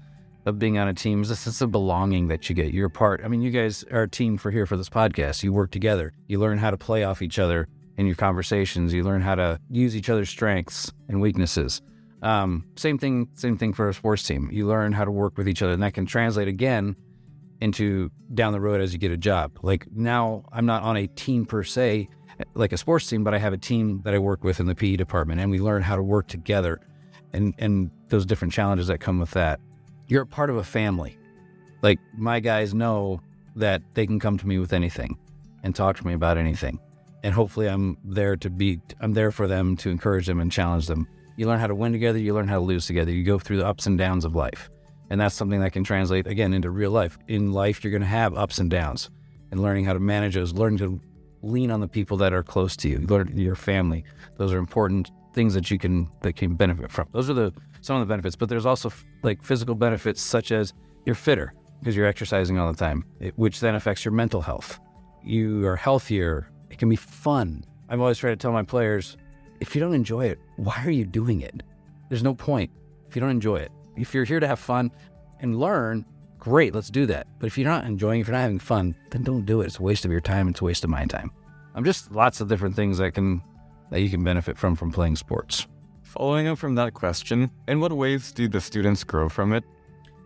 of 0.45 0.57
being 0.57 0.77
on 0.77 0.87
a 0.87 0.93
team 0.93 1.21
is 1.21 1.29
the 1.29 1.35
sense 1.35 1.61
of 1.61 1.71
belonging 1.71 2.27
that 2.27 2.49
you 2.49 2.55
get. 2.55 2.73
You're 2.73 2.87
a 2.87 2.91
part. 2.91 3.21
I 3.23 3.27
mean, 3.27 3.41
you 3.41 3.51
guys 3.51 3.83
are 3.91 4.03
a 4.03 4.09
team 4.09 4.37
for 4.37 4.51
here 4.51 4.65
for 4.65 4.77
this 4.77 4.89
podcast. 4.89 5.43
You 5.43 5.53
work 5.53 5.71
together. 5.71 6.13
You 6.27 6.39
learn 6.39 6.57
how 6.57 6.71
to 6.71 6.77
play 6.77 7.03
off 7.03 7.21
each 7.21 7.39
other 7.39 7.67
in 7.97 8.05
your 8.05 8.15
conversations. 8.15 8.93
You 8.93 9.03
learn 9.03 9.21
how 9.21 9.35
to 9.35 9.59
use 9.69 9.95
each 9.95 10.09
other's 10.09 10.29
strengths 10.29 10.91
and 11.07 11.21
weaknesses. 11.21 11.81
Um, 12.21 12.65
same 12.75 12.97
thing, 12.97 13.29
same 13.33 13.57
thing 13.57 13.73
for 13.73 13.89
a 13.89 13.93
sports 13.93 14.23
team. 14.23 14.49
You 14.51 14.67
learn 14.67 14.91
how 14.91 15.05
to 15.05 15.11
work 15.11 15.37
with 15.37 15.47
each 15.47 15.61
other, 15.61 15.73
and 15.73 15.83
that 15.83 15.93
can 15.93 16.05
translate 16.05 16.47
again 16.47 16.95
into 17.61 18.09
down 18.33 18.53
the 18.53 18.59
road 18.59 18.81
as 18.81 18.93
you 18.93 18.99
get 18.99 19.11
a 19.11 19.17
job. 19.17 19.57
Like 19.61 19.87
now, 19.91 20.43
I'm 20.51 20.65
not 20.65 20.83
on 20.83 20.97
a 20.97 21.07
team 21.07 21.45
per 21.45 21.63
se, 21.63 22.09
like 22.53 22.73
a 22.73 22.77
sports 22.77 23.07
team, 23.07 23.23
but 23.23 23.33
I 23.33 23.37
have 23.37 23.53
a 23.53 23.57
team 23.57 24.01
that 24.03 24.13
I 24.13 24.19
work 24.19 24.43
with 24.43 24.59
in 24.59 24.65
the 24.65 24.75
PE 24.75 24.97
department, 24.97 25.39
and 25.39 25.49
we 25.49 25.59
learn 25.59 25.81
how 25.81 25.95
to 25.95 26.03
work 26.03 26.27
together, 26.27 26.79
and 27.33 27.53
and 27.57 27.89
those 28.09 28.25
different 28.25 28.53
challenges 28.53 28.87
that 28.87 28.99
come 28.99 29.19
with 29.19 29.31
that. 29.31 29.59
You're 30.07 30.23
a 30.23 30.27
part 30.27 30.49
of 30.49 30.57
a 30.57 30.63
family. 30.63 31.17
Like 31.81 31.99
my 32.17 32.39
guys 32.39 32.73
know 32.73 33.21
that 33.55 33.81
they 33.93 34.05
can 34.05 34.19
come 34.19 34.37
to 34.37 34.47
me 34.47 34.57
with 34.59 34.73
anything, 34.73 35.17
and 35.63 35.73
talk 35.73 35.95
to 35.97 36.05
me 36.07 36.13
about 36.13 36.37
anything, 36.37 36.79
and 37.23 37.33
hopefully 37.33 37.67
I'm 37.67 37.97
there 38.03 38.35
to 38.37 38.49
be. 38.49 38.81
I'm 38.99 39.13
there 39.13 39.31
for 39.31 39.47
them 39.47 39.77
to 39.77 39.89
encourage 39.89 40.27
them 40.27 40.41
and 40.41 40.51
challenge 40.51 40.87
them 40.87 41.07
you 41.39 41.47
learn 41.47 41.59
how 41.59 41.67
to 41.67 41.75
win 41.75 41.93
together, 41.93 42.19
you 42.19 42.33
learn 42.33 42.49
how 42.49 42.55
to 42.55 42.65
lose 42.65 42.85
together. 42.85 43.13
You 43.13 43.23
go 43.23 43.39
through 43.39 43.57
the 43.57 43.65
ups 43.65 43.85
and 43.85 43.97
downs 43.97 44.25
of 44.25 44.35
life. 44.35 44.69
And 45.09 45.21
that's 45.21 45.33
something 45.33 45.61
that 45.61 45.71
can 45.71 45.85
translate 45.85 46.27
again 46.27 46.53
into 46.53 46.69
real 46.69 46.91
life. 46.91 47.17
In 47.29 47.53
life, 47.53 47.81
you're 47.81 47.91
going 47.91 48.01
to 48.01 48.07
have 48.07 48.37
ups 48.37 48.57
and 48.57 48.69
downs. 48.69 49.09
And 49.49 49.61
learning 49.61 49.85
how 49.85 49.93
to 49.93 50.01
manage 50.01 50.35
those, 50.35 50.51
learning 50.51 50.79
to 50.79 50.99
lean 51.41 51.71
on 51.71 51.79
the 51.79 51.87
people 51.87 52.17
that 52.17 52.33
are 52.33 52.43
close 52.43 52.75
to 52.75 52.89
you, 52.89 52.99
learn 52.99 53.31
your 53.37 53.55
family. 53.55 54.03
Those 54.35 54.51
are 54.51 54.57
important 54.57 55.11
things 55.33 55.53
that 55.53 55.71
you 55.71 55.79
can 55.79 56.09
that 56.23 56.35
can 56.35 56.55
benefit 56.55 56.91
from. 56.91 57.07
Those 57.13 57.29
are 57.29 57.33
the 57.33 57.53
some 57.79 57.95
of 57.95 58.05
the 58.05 58.11
benefits, 58.11 58.35
but 58.35 58.49
there's 58.49 58.65
also 58.65 58.91
like 59.23 59.41
physical 59.41 59.75
benefits 59.75 60.21
such 60.21 60.51
as 60.51 60.73
you're 61.05 61.15
fitter 61.15 61.53
because 61.79 61.95
you're 61.95 62.05
exercising 62.05 62.59
all 62.59 62.69
the 62.69 62.77
time, 62.77 63.05
which 63.37 63.61
then 63.61 63.75
affects 63.75 64.03
your 64.03 64.11
mental 64.11 64.41
health. 64.41 64.77
You 65.23 65.65
are 65.65 65.77
healthier. 65.77 66.51
It 66.69 66.79
can 66.79 66.89
be 66.89 66.97
fun. 66.97 67.63
I'm 67.87 68.01
always 68.01 68.17
trying 68.17 68.33
to 68.33 68.37
tell 68.37 68.51
my 68.51 68.63
players 68.63 69.15
if 69.59 69.75
you 69.75 69.81
don't 69.81 69.93
enjoy 69.93 70.25
it, 70.25 70.39
why 70.55 70.83
are 70.85 70.91
you 70.91 71.05
doing 71.05 71.41
it? 71.41 71.63
There's 72.09 72.23
no 72.23 72.33
point 72.33 72.71
if 73.07 73.15
you 73.15 73.19
don't 73.19 73.29
enjoy 73.29 73.57
it. 73.57 73.71
If 73.95 74.13
you're 74.13 74.23
here 74.23 74.39
to 74.39 74.47
have 74.47 74.59
fun 74.59 74.91
and 75.39 75.59
learn, 75.59 76.05
great, 76.37 76.73
let's 76.73 76.89
do 76.89 77.05
that. 77.07 77.27
But 77.39 77.47
if 77.47 77.57
you're 77.57 77.69
not 77.69 77.85
enjoying, 77.85 78.21
if 78.21 78.27
you're 78.27 78.35
not 78.35 78.41
having 78.41 78.59
fun, 78.59 78.95
then 79.11 79.23
don't 79.23 79.45
do 79.45 79.61
it. 79.61 79.67
It's 79.67 79.79
a 79.79 79.83
waste 79.83 80.05
of 80.05 80.11
your 80.11 80.21
time. 80.21 80.47
It's 80.47 80.61
a 80.61 80.65
waste 80.65 80.83
of 80.83 80.89
my 80.89 81.05
time. 81.05 81.31
I'm 81.75 81.83
just 81.83 82.11
lots 82.11 82.41
of 82.41 82.47
different 82.47 82.75
things 82.75 82.97
that 82.97 83.13
can 83.13 83.41
that 83.91 84.01
you 84.01 84.09
can 84.09 84.23
benefit 84.23 84.57
from 84.57 84.75
from 84.75 84.91
playing 84.91 85.15
sports. 85.15 85.67
Following 86.03 86.47
up 86.47 86.57
from 86.57 86.75
that 86.75 86.93
question, 86.93 87.51
in 87.67 87.79
what 87.79 87.91
ways 87.93 88.31
do 88.31 88.47
the 88.47 88.61
students 88.61 89.03
grow 89.03 89.29
from 89.29 89.53
it? 89.53 89.63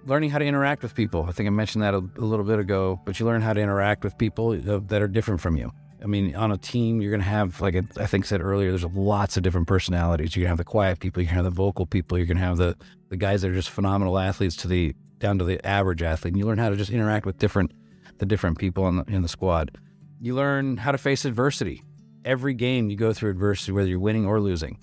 Learning 0.06 0.30
how 0.30 0.38
to 0.38 0.46
interact 0.46 0.84
with 0.84 0.96
people. 0.96 1.26
I 1.28 1.32
think 1.32 1.48
I 1.48 1.50
mentioned 1.50 1.84
that 1.84 1.94
a, 1.94 1.98
a 1.98 2.26
little 2.26 2.46
bit 2.46 2.60
ago, 2.60 3.02
but 3.06 3.20
you 3.20 3.26
learn 3.26 3.42
how 3.42 3.54
to 3.54 3.60
interact 3.60 4.04
with 4.04 4.18
people 4.18 4.52
that 4.52 5.02
are 5.02 5.08
different 5.08 5.42
from 5.42 5.58
you. 5.58 5.72
I 6.04 6.06
mean, 6.06 6.36
on 6.36 6.52
a 6.52 6.58
team, 6.58 7.02
you're 7.02 7.12
going 7.12 7.22
to 7.22 7.28
have, 7.28 7.62
like 7.62 7.76
I 7.98 8.06
think 8.06 8.26
said 8.26 8.42
earlier, 8.42 8.70
there's 8.72 8.84
lots 8.84 9.38
of 9.38 9.44
different 9.44 9.68
personalities. 9.68 10.36
You're 10.36 10.42
going 10.42 10.48
to 10.48 10.52
have 10.52 10.58
the 10.58 10.66
quiet 10.66 11.00
people, 11.00 11.22
you're 11.22 11.28
going 11.28 11.38
to 11.38 11.44
have 11.44 11.46
the 11.46 11.52
vocal 11.52 11.86
people, 11.86 12.18
you're 12.18 12.28
going 12.28 12.38
to 12.38 12.44
have 12.44 12.58
the, 12.58 12.76
the 13.08 13.16
guys 13.16 13.42
that 13.42 13.52
are 13.52 13.54
just 13.54 13.70
phenomenal 13.70 14.20
athletes 14.20 14.58
to 14.58 14.68
the 14.68 14.94
down 15.20 15.40
to 15.40 15.46
the 15.46 15.66
average 15.66 16.04
athlete. 16.04 16.34
And 16.34 16.40
you 16.40 16.46
learn 16.46 16.58
how 16.58 16.70
to 16.70 16.76
just 16.76 16.92
interact 16.92 17.26
with 17.26 17.38
different 17.38 17.72
the 18.18 18.26
different 18.26 18.60
people 18.60 18.88
in 18.90 18.98
the, 18.98 19.04
in 19.08 19.22
the 19.22 19.28
squad. 19.28 19.78
You 20.20 20.36
learn 20.36 20.78
how 20.78 20.92
to 20.92 20.98
face 20.98 21.26
adversity. 21.26 21.82
Every 22.26 22.54
game 22.54 22.90
you 22.90 22.98
go 22.98 23.14
through 23.14 23.32
adversity, 23.32 23.72
whether 23.72 23.88
you're 23.88 24.00
winning 24.00 24.26
or 24.26 24.40
losing. 24.40 24.78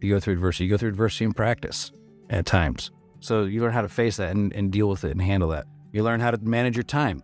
You 0.00 0.10
go 0.10 0.20
through 0.20 0.34
adversity. 0.34 0.64
You 0.64 0.70
go 0.70 0.76
through 0.76 0.90
adversity 0.90 1.24
in 1.24 1.32
practice 1.32 1.90
at 2.30 2.46
times. 2.46 2.90
So 3.20 3.44
you 3.44 3.60
learn 3.62 3.72
how 3.72 3.82
to 3.82 3.88
face 3.88 4.18
that 4.18 4.30
and, 4.30 4.52
and 4.52 4.70
deal 4.70 4.88
with 4.88 5.04
it 5.04 5.10
and 5.10 5.22
handle 5.22 5.48
that. 5.50 5.66
You 5.92 6.04
learn 6.04 6.20
how 6.20 6.30
to 6.30 6.38
manage 6.38 6.76
your 6.76 6.84
time. 6.84 7.22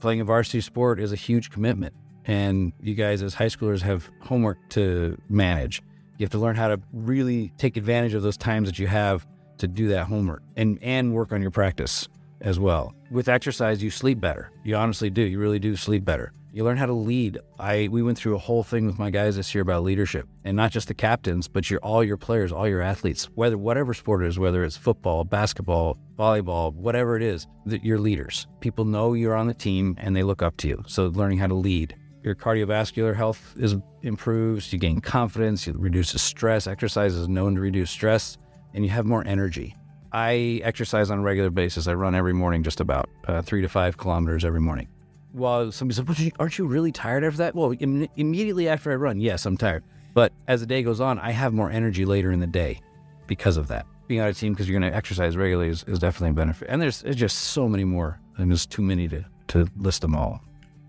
Playing 0.00 0.20
a 0.20 0.24
varsity 0.24 0.60
sport 0.60 0.98
is 0.98 1.12
a 1.12 1.16
huge 1.16 1.50
commitment 1.50 1.94
and 2.26 2.72
you 2.80 2.94
guys 2.94 3.22
as 3.22 3.34
high 3.34 3.46
schoolers 3.46 3.80
have 3.82 4.10
homework 4.20 4.58
to 4.70 5.16
manage. 5.28 5.82
You 6.18 6.24
have 6.24 6.30
to 6.30 6.38
learn 6.38 6.56
how 6.56 6.68
to 6.68 6.80
really 6.92 7.52
take 7.58 7.76
advantage 7.76 8.14
of 8.14 8.22
those 8.22 8.36
times 8.36 8.68
that 8.68 8.78
you 8.78 8.86
have 8.86 9.26
to 9.58 9.68
do 9.68 9.88
that 9.88 10.06
homework 10.06 10.42
and 10.56 10.78
and 10.82 11.14
work 11.14 11.32
on 11.32 11.40
your 11.40 11.50
practice 11.50 12.08
as 12.40 12.58
well. 12.58 12.94
With 13.10 13.28
exercise, 13.28 13.82
you 13.82 13.90
sleep 13.90 14.20
better. 14.20 14.50
You 14.64 14.76
honestly 14.76 15.10
do. 15.10 15.22
You 15.22 15.38
really 15.38 15.58
do 15.58 15.76
sleep 15.76 16.04
better. 16.04 16.32
You 16.52 16.64
learn 16.64 16.78
how 16.78 16.86
to 16.86 16.94
lead. 16.94 17.38
I 17.58 17.88
we 17.90 18.02
went 18.02 18.16
through 18.16 18.34
a 18.34 18.38
whole 18.38 18.62
thing 18.62 18.86
with 18.86 18.98
my 18.98 19.10
guys 19.10 19.36
this 19.36 19.54
year 19.54 19.60
about 19.62 19.82
leadership, 19.82 20.26
and 20.44 20.56
not 20.56 20.72
just 20.72 20.88
the 20.88 20.94
captains, 20.94 21.48
but 21.48 21.70
your 21.70 21.80
all 21.80 22.02
your 22.02 22.16
players, 22.16 22.50
all 22.50 22.66
your 22.66 22.80
athletes, 22.80 23.26
whether 23.34 23.58
whatever 23.58 23.92
sport 23.92 24.24
it 24.24 24.28
is, 24.28 24.38
whether 24.38 24.64
it's 24.64 24.76
football, 24.76 25.24
basketball, 25.24 25.98
volleyball, 26.18 26.72
whatever 26.72 27.14
it 27.14 27.22
is, 27.22 27.46
that 27.66 27.84
you're 27.84 27.98
leaders. 27.98 28.46
People 28.60 28.86
know 28.86 29.12
you're 29.12 29.36
on 29.36 29.46
the 29.46 29.54
team 29.54 29.96
and 29.98 30.16
they 30.16 30.22
look 30.22 30.40
up 30.40 30.56
to 30.58 30.68
you. 30.68 30.82
So 30.86 31.08
learning 31.08 31.38
how 31.38 31.46
to 31.46 31.54
lead 31.54 31.94
your 32.26 32.34
cardiovascular 32.34 33.14
health 33.14 33.54
is 33.56 33.76
improves, 34.02 34.72
you 34.72 34.78
gain 34.78 35.00
confidence, 35.00 35.66
it 35.68 35.76
reduces 35.76 36.20
stress. 36.20 36.66
Exercise 36.66 37.14
is 37.14 37.28
known 37.28 37.54
to 37.54 37.60
reduce 37.60 37.90
stress, 37.90 38.36
and 38.74 38.84
you 38.84 38.90
have 38.90 39.06
more 39.06 39.24
energy. 39.26 39.74
I 40.12 40.60
exercise 40.64 41.10
on 41.10 41.18
a 41.18 41.22
regular 41.22 41.50
basis. 41.50 41.86
I 41.86 41.94
run 41.94 42.14
every 42.14 42.32
morning, 42.34 42.62
just 42.62 42.80
about 42.80 43.08
uh, 43.28 43.42
three 43.42 43.62
to 43.62 43.68
five 43.68 43.96
kilometers 43.96 44.44
every 44.44 44.60
morning. 44.60 44.88
Well, 45.32 45.70
somebody 45.70 45.94
said, 45.94 46.32
"Aren't 46.38 46.58
you 46.58 46.66
really 46.66 46.92
tired 46.92 47.22
after 47.22 47.38
that?" 47.38 47.54
Well, 47.54 47.74
Im- 47.78 48.08
immediately 48.16 48.68
after 48.68 48.90
I 48.90 48.96
run, 48.96 49.20
yes, 49.20 49.46
I'm 49.46 49.56
tired. 49.56 49.84
But 50.14 50.32
as 50.48 50.60
the 50.60 50.66
day 50.66 50.82
goes 50.82 51.00
on, 51.00 51.18
I 51.18 51.30
have 51.30 51.52
more 51.52 51.70
energy 51.70 52.04
later 52.06 52.32
in 52.32 52.40
the 52.40 52.46
day 52.46 52.80
because 53.26 53.56
of 53.56 53.68
that. 53.68 53.86
being 54.08 54.20
on 54.20 54.28
a 54.28 54.34
team 54.34 54.52
because 54.52 54.68
you're 54.68 54.78
going 54.80 54.90
to 54.90 54.96
exercise 54.96 55.36
regularly 55.36 55.68
is, 55.68 55.84
is 55.86 55.98
definitely 55.98 56.30
a 56.30 56.34
benefit. 56.34 56.68
And 56.70 56.80
there's, 56.80 57.02
there's 57.02 57.16
just 57.16 57.36
so 57.38 57.68
many 57.68 57.84
more, 57.84 58.18
and 58.38 58.50
there's 58.50 58.64
too 58.66 58.82
many 58.82 59.08
to, 59.08 59.24
to 59.48 59.68
list 59.76 60.00
them 60.00 60.14
all. 60.14 60.40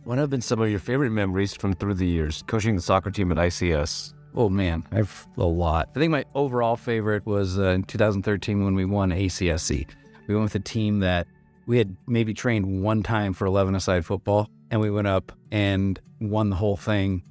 What 0.07 0.19
have 0.19 0.29
been 0.29 0.39
some 0.39 0.61
of 0.61 0.69
your 0.69 0.79
favorite 0.79 1.09
memories 1.09 1.53
from 1.53 1.73
through 1.73 1.95
the 1.95 2.07
years 2.07 2.41
coaching 2.47 2.77
the 2.77 2.81
soccer 2.81 3.11
team 3.11 3.29
at 3.29 3.37
ICS? 3.37 4.13
Oh 4.35 4.47
man, 4.47 4.87
I've 4.93 5.27
a 5.35 5.43
lot. 5.43 5.89
I 5.93 5.99
think 5.99 6.11
my 6.11 6.23
overall 6.33 6.77
favorite 6.77 7.25
was 7.25 7.59
uh, 7.59 7.71
in 7.71 7.83
2013 7.83 8.63
when 8.63 8.73
we 8.73 8.85
won 8.85 9.09
ACSC. 9.09 9.85
We 10.29 10.33
went 10.33 10.43
with 10.45 10.55
a 10.55 10.59
team 10.59 11.01
that 11.01 11.27
we 11.65 11.77
had 11.77 11.93
maybe 12.07 12.33
trained 12.33 12.81
one 12.81 13.03
time 13.03 13.33
for 13.33 13.45
11 13.47 13.75
aside 13.75 14.05
football, 14.05 14.49
and 14.71 14.79
we 14.79 14.89
went 14.89 15.07
up 15.07 15.33
and 15.51 15.99
won 16.21 16.51
the 16.51 16.55
whole 16.55 16.77
thing 16.77 17.21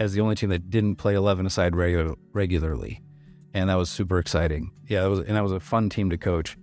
as 0.00 0.12
the 0.12 0.20
only 0.20 0.34
team 0.34 0.50
that 0.50 0.70
didn't 0.70 0.96
play 0.96 1.14
11 1.14 1.46
aside 1.46 1.72
regu- 1.72 2.16
regularly. 2.32 3.00
And 3.54 3.70
that 3.70 3.76
was 3.76 3.90
super 3.90 4.18
exciting. 4.18 4.72
Yeah, 4.88 5.06
was, 5.06 5.20
and 5.20 5.36
that 5.36 5.44
was 5.44 5.52
a 5.52 5.60
fun 5.60 5.88
team 5.88 6.10
to 6.10 6.18
coach. 6.18 6.56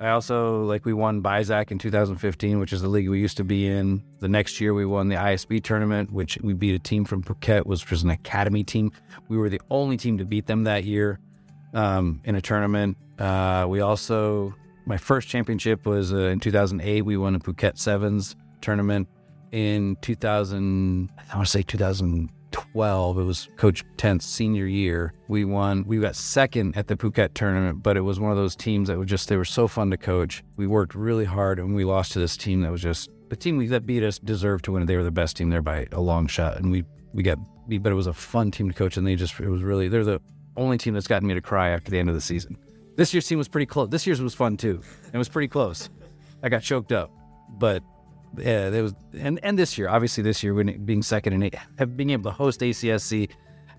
I 0.00 0.08
also 0.10 0.64
like 0.64 0.86
we 0.86 0.94
won 0.94 1.22
BISAC 1.22 1.70
in 1.70 1.78
2015, 1.78 2.58
which 2.58 2.72
is 2.72 2.80
the 2.80 2.88
league 2.88 3.10
we 3.10 3.20
used 3.20 3.36
to 3.36 3.44
be 3.44 3.66
in. 3.66 4.02
The 4.20 4.28
next 4.28 4.58
year 4.58 4.72
we 4.72 4.86
won 4.86 5.08
the 5.08 5.16
ISB 5.16 5.62
tournament, 5.62 6.10
which 6.10 6.38
we 6.40 6.54
beat 6.54 6.74
a 6.74 6.78
team 6.78 7.04
from 7.04 7.22
Phuket, 7.22 7.66
which 7.66 7.90
was 7.90 8.02
an 8.02 8.08
academy 8.08 8.64
team. 8.64 8.92
We 9.28 9.36
were 9.36 9.50
the 9.50 9.60
only 9.70 9.98
team 9.98 10.16
to 10.16 10.24
beat 10.24 10.46
them 10.46 10.64
that 10.64 10.84
year 10.84 11.20
um, 11.74 12.22
in 12.24 12.34
a 12.34 12.40
tournament. 12.40 12.96
Uh, 13.18 13.66
we 13.68 13.80
also 13.80 14.54
my 14.86 14.96
first 14.96 15.28
championship 15.28 15.84
was 15.84 16.14
uh, 16.14 16.28
in 16.28 16.40
2008. 16.40 17.02
We 17.02 17.18
won 17.18 17.34
a 17.34 17.38
Phuket 17.38 17.76
Sevens 17.76 18.36
tournament. 18.62 19.06
In 19.52 19.96
2000, 20.00 21.10
I 21.30 21.36
want 21.36 21.46
to 21.46 21.50
say 21.50 21.62
2012, 22.50 23.18
it 23.18 23.22
was 23.22 23.48
Coach 23.56 23.84
Tent's 23.96 24.26
senior 24.26 24.66
year. 24.66 25.12
We 25.28 25.44
won. 25.44 25.84
We 25.86 25.98
got 25.98 26.16
second 26.16 26.76
at 26.76 26.86
the 26.86 26.96
Phuket 26.96 27.34
tournament, 27.34 27.82
but 27.82 27.96
it 27.96 28.00
was 28.00 28.20
one 28.20 28.30
of 28.30 28.36
those 28.36 28.56
teams 28.56 28.88
that 28.88 28.98
were 28.98 29.04
just 29.04 29.28
they 29.28 29.36
were 29.36 29.44
so 29.44 29.68
fun 29.68 29.90
to 29.90 29.96
coach. 29.96 30.42
We 30.56 30.66
worked 30.66 30.94
really 30.94 31.24
hard, 31.24 31.58
and 31.58 31.74
we 31.74 31.84
lost 31.84 32.12
to 32.12 32.18
this 32.18 32.36
team 32.36 32.60
that 32.62 32.70
was 32.70 32.82
just 32.82 33.10
the 33.28 33.36
team 33.36 33.64
that 33.68 33.86
beat 33.86 34.02
us 34.02 34.18
deserved 34.18 34.64
to 34.66 34.72
win. 34.72 34.86
They 34.86 34.96
were 34.96 35.04
the 35.04 35.10
best 35.10 35.36
team 35.36 35.50
there 35.50 35.62
by 35.62 35.86
a 35.92 36.00
long 36.00 36.26
shot, 36.26 36.56
and 36.56 36.70
we 36.70 36.84
we 37.12 37.22
got. 37.22 37.38
But 37.68 37.92
it 37.92 37.94
was 37.94 38.08
a 38.08 38.12
fun 38.12 38.50
team 38.50 38.68
to 38.68 38.74
coach, 38.74 38.96
and 38.96 39.06
they 39.06 39.14
just 39.16 39.38
it 39.40 39.48
was 39.48 39.62
really 39.62 39.88
they're 39.88 40.04
the 40.04 40.20
only 40.56 40.78
team 40.78 40.94
that's 40.94 41.06
gotten 41.06 41.28
me 41.28 41.34
to 41.34 41.40
cry 41.40 41.70
after 41.70 41.90
the 41.90 41.98
end 41.98 42.08
of 42.08 42.14
the 42.14 42.20
season. 42.20 42.56
This 42.96 43.14
year's 43.14 43.26
team 43.26 43.38
was 43.38 43.48
pretty 43.48 43.66
close. 43.66 43.88
This 43.88 44.06
year's 44.06 44.20
was 44.20 44.34
fun 44.34 44.56
too. 44.56 44.82
It 45.12 45.18
was 45.18 45.28
pretty 45.28 45.48
close. 45.48 45.88
I 46.42 46.48
got 46.48 46.62
choked 46.62 46.92
up, 46.92 47.10
but 47.58 47.82
yeah, 48.38 48.70
there 48.70 48.82
was. 48.82 48.94
And 49.18 49.40
and 49.42 49.58
this 49.58 49.76
year, 49.76 49.88
obviously, 49.88 50.22
this 50.22 50.42
year 50.42 50.54
being 50.54 51.02
second 51.02 51.32
and 51.42 51.54
have 51.78 51.96
being 51.96 52.10
able 52.10 52.30
to 52.30 52.36
host 52.36 52.60
ACSC, 52.60 53.30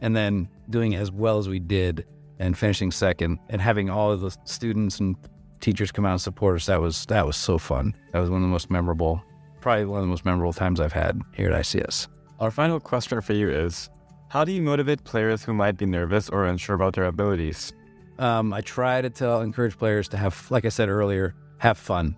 and 0.01 0.15
then 0.15 0.49
doing 0.69 0.95
as 0.95 1.11
well 1.11 1.37
as 1.37 1.47
we 1.47 1.59
did, 1.59 2.05
and 2.39 2.57
finishing 2.57 2.91
second, 2.91 3.39
and 3.49 3.61
having 3.61 3.89
all 3.89 4.11
of 4.11 4.21
the 4.21 4.35
students 4.45 4.99
and 4.99 5.15
teachers 5.59 5.91
come 5.91 6.05
out 6.05 6.11
and 6.11 6.21
support 6.21 6.55
us. 6.55 6.65
That 6.65 6.81
was 6.81 7.05
that 7.05 7.25
was 7.25 7.37
so 7.37 7.57
fun. 7.57 7.95
That 8.11 8.19
was 8.19 8.29
one 8.29 8.37
of 8.37 8.43
the 8.43 8.51
most 8.51 8.69
memorable, 8.69 9.23
probably 9.61 9.85
one 9.85 9.99
of 9.99 10.03
the 10.03 10.09
most 10.09 10.25
memorable 10.25 10.53
times 10.53 10.79
I've 10.79 10.93
had 10.93 11.21
here 11.33 11.49
at 11.49 11.61
ICS. 11.61 12.07
Our 12.39 12.51
final 12.51 12.79
question 12.79 13.21
for 13.21 13.33
you 13.33 13.49
is: 13.49 13.89
How 14.29 14.43
do 14.43 14.51
you 14.51 14.61
motivate 14.61 15.03
players 15.03 15.43
who 15.43 15.53
might 15.53 15.77
be 15.77 15.85
nervous 15.85 16.29
or 16.29 16.45
unsure 16.45 16.75
about 16.75 16.93
their 16.93 17.05
abilities? 17.05 17.73
Um, 18.19 18.53
I 18.53 18.61
try 18.61 19.01
to 19.01 19.09
tell, 19.09 19.41
encourage 19.41 19.77
players 19.77 20.07
to 20.09 20.17
have, 20.17 20.49
like 20.51 20.65
I 20.65 20.69
said 20.69 20.89
earlier, 20.89 21.33
have 21.57 21.77
fun. 21.77 22.15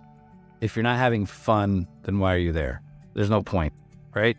If 0.64 0.76
you're 0.76 0.82
not 0.82 0.96
having 0.96 1.26
fun, 1.26 1.86
then 2.04 2.18
why 2.18 2.34
are 2.34 2.38
you 2.38 2.50
there? 2.50 2.80
There's 3.12 3.28
no 3.28 3.42
point, 3.42 3.74
right? 4.14 4.34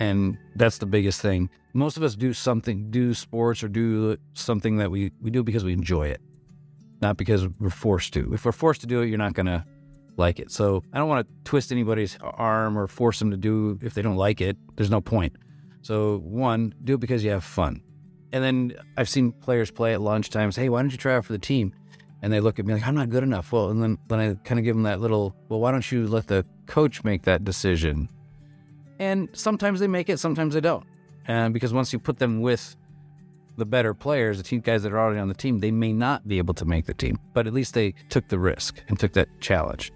And 0.00 0.36
that's 0.56 0.78
the 0.78 0.86
biggest 0.86 1.20
thing. 1.20 1.48
Most 1.74 1.96
of 1.96 2.02
us 2.02 2.16
do 2.16 2.32
something, 2.32 2.90
do 2.90 3.14
sports 3.14 3.62
or 3.62 3.68
do 3.68 4.16
something 4.32 4.78
that 4.78 4.90
we, 4.90 5.12
we 5.22 5.30
do 5.30 5.44
because 5.44 5.62
we 5.62 5.72
enjoy 5.72 6.08
it, 6.08 6.20
not 7.00 7.16
because 7.16 7.46
we're 7.60 7.70
forced 7.70 8.12
to. 8.14 8.34
If 8.34 8.44
we're 8.44 8.50
forced 8.50 8.80
to 8.80 8.88
do 8.88 9.02
it, 9.02 9.06
you're 9.06 9.16
not 9.16 9.34
going 9.34 9.46
to 9.46 9.64
like 10.16 10.40
it. 10.40 10.50
So 10.50 10.82
I 10.92 10.98
don't 10.98 11.08
want 11.08 11.24
to 11.24 11.34
twist 11.44 11.70
anybody's 11.70 12.18
arm 12.20 12.76
or 12.76 12.88
force 12.88 13.20
them 13.20 13.30
to 13.30 13.36
do 13.36 13.78
if 13.80 13.94
they 13.94 14.02
don't 14.02 14.16
like 14.16 14.40
it. 14.40 14.56
There's 14.74 14.90
no 14.90 15.00
point. 15.00 15.36
So, 15.82 16.18
one, 16.18 16.74
do 16.82 16.94
it 16.94 17.00
because 17.00 17.22
you 17.22 17.30
have 17.30 17.44
fun. 17.44 17.80
And 18.32 18.42
then 18.42 18.74
I've 18.96 19.08
seen 19.08 19.30
players 19.30 19.70
play 19.70 19.94
at 19.94 20.00
lunchtimes. 20.00 20.56
Hey, 20.56 20.68
why 20.68 20.82
don't 20.82 20.90
you 20.90 20.98
try 20.98 21.14
out 21.14 21.24
for 21.24 21.32
the 21.32 21.38
team? 21.38 21.72
And 22.24 22.32
they 22.32 22.40
look 22.40 22.58
at 22.58 22.64
me 22.64 22.72
like 22.72 22.86
I'm 22.86 22.94
not 22.94 23.10
good 23.10 23.22
enough. 23.22 23.52
Well, 23.52 23.68
and 23.68 23.82
then 23.82 23.98
then 24.08 24.18
I 24.18 24.32
kind 24.44 24.58
of 24.58 24.64
give 24.64 24.74
them 24.74 24.84
that 24.84 24.98
little. 24.98 25.36
Well, 25.50 25.60
why 25.60 25.70
don't 25.70 25.92
you 25.92 26.06
let 26.06 26.26
the 26.26 26.46
coach 26.64 27.04
make 27.04 27.24
that 27.24 27.44
decision? 27.44 28.08
And 28.98 29.28
sometimes 29.34 29.78
they 29.78 29.88
make 29.88 30.08
it, 30.08 30.18
sometimes 30.18 30.54
they 30.54 30.62
don't. 30.62 30.86
And 31.26 31.52
because 31.52 31.74
once 31.74 31.92
you 31.92 31.98
put 31.98 32.18
them 32.18 32.40
with 32.40 32.76
the 33.58 33.66
better 33.66 33.92
players, 33.92 34.38
the 34.38 34.42
team 34.42 34.60
guys 34.60 34.82
that 34.84 34.92
are 34.94 34.98
already 34.98 35.20
on 35.20 35.28
the 35.28 35.34
team, 35.34 35.60
they 35.60 35.70
may 35.70 35.92
not 35.92 36.26
be 36.26 36.38
able 36.38 36.54
to 36.54 36.64
make 36.64 36.86
the 36.86 36.94
team. 36.94 37.18
But 37.34 37.46
at 37.46 37.52
least 37.52 37.74
they 37.74 37.92
took 38.08 38.26
the 38.28 38.38
risk 38.38 38.82
and 38.88 38.98
took 38.98 39.12
that 39.12 39.28
challenge. 39.40 39.92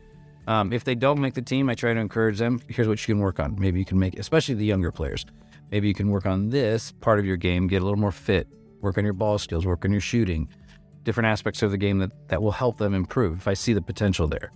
Um, 0.47 0.71
if 0.71 0.85
they 0.85 0.95
don't 0.95 1.23
make 1.23 1.33
the 1.33 1.41
team, 1.41 1.71
I 1.71 1.75
try 1.75 1.95
to 1.95 2.01
encourage 2.01 2.37
them. 2.37 2.61
Here's 2.69 2.89
what 2.89 3.01
you 3.09 3.15
can 3.15 3.23
work 3.23 3.41
on. 3.41 3.57
Maybe 3.59 3.79
you 3.79 3.87
can 3.87 3.99
make, 3.99 4.19
especially 4.19 4.55
the 4.55 4.67
younger 4.67 4.93
players. 4.93 5.25
Maybe 5.71 5.89
you 5.89 5.95
can 5.95 6.11
work 6.11 6.27
on 6.27 6.51
this 6.51 6.93
part 7.01 7.19
of 7.19 7.25
your 7.25 7.39
game, 7.39 7.69
get 7.69 7.81
a 7.81 7.87
little 7.87 7.99
more 7.99 8.13
fit, 8.13 8.49
work 8.83 8.99
on 8.99 9.05
your 9.05 9.15
ball 9.15 9.39
skills, 9.39 9.65
work 9.65 9.87
on 9.87 9.93
your 9.93 10.03
shooting, 10.03 10.47
different 11.09 11.29
aspects 11.29 11.63
of 11.63 11.71
the 11.71 11.79
game 11.79 12.01
that, 12.01 12.13
that 12.29 12.43
will 12.43 12.53
help 12.53 12.77
them 12.77 12.93
improve 12.93 13.39
if 13.39 13.49
I 13.49 13.55
see 13.55 13.73
the 13.73 13.81
potential 13.81 14.29
there. 14.29 14.53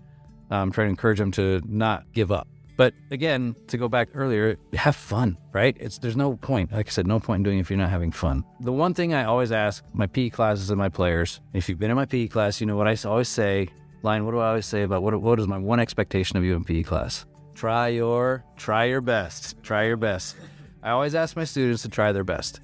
I'm 0.50 0.64
um, 0.64 0.71
trying 0.71 0.88
to 0.88 0.90
encourage 0.90 1.18
them 1.18 1.30
to 1.32 1.62
not 1.66 2.04
give 2.12 2.30
up. 2.30 2.47
But 2.76 2.92
again, 3.11 3.56
to 3.68 3.78
go 3.78 3.88
back 3.88 4.11
earlier, 4.12 4.59
have 4.75 4.94
fun, 4.94 5.38
right? 5.54 5.75
It's 5.80 5.97
there's 5.97 6.14
no 6.14 6.37
point. 6.37 6.71
Like 6.71 6.88
I 6.88 6.90
said, 6.90 7.06
no 7.06 7.18
point 7.21 7.38
in 7.38 7.42
doing 7.44 7.56
it 7.56 7.62
if 7.62 7.71
you're 7.71 7.78
not 7.78 7.88
having 7.88 8.12
fun. 8.12 8.44
The 8.61 8.73
one 8.73 8.92
thing 8.92 9.14
I 9.14 9.25
always 9.25 9.50
ask 9.50 9.82
my 9.94 10.06
PE 10.06 10.28
classes 10.28 10.68
and 10.68 10.78
my 10.78 10.90
players, 10.90 11.40
if 11.54 11.71
you've 11.71 11.78
been 11.78 11.90
in 11.90 11.97
my 11.97 12.04
PE 12.04 12.28
class, 12.28 12.61
you 12.61 12.66
know 12.66 12.76
what 12.76 12.87
I 12.87 12.97
always 13.09 13.28
say. 13.28 13.68
Line, 14.02 14.26
what 14.26 14.32
do 14.32 14.40
I 14.40 14.49
always 14.49 14.66
say 14.66 14.82
about 14.82 15.02
what 15.02 15.18
what 15.23 15.40
is 15.40 15.47
my 15.47 15.56
one 15.56 15.80
expectation 15.80 16.37
of 16.37 16.44
you 16.44 16.54
in 16.54 16.64
PE 16.64 16.82
class? 16.82 17.25
Try 17.54 17.88
your 17.88 18.44
try 18.59 18.85
your 18.85 19.00
best. 19.00 19.62
Try 19.62 19.87
your 19.87 19.97
best. 19.97 20.37
I 20.82 20.90
always 20.90 21.14
ask 21.14 21.35
my 21.35 21.44
students 21.44 21.80
to 21.82 21.88
try 21.88 22.12
their 22.12 22.25
best. 22.25 22.61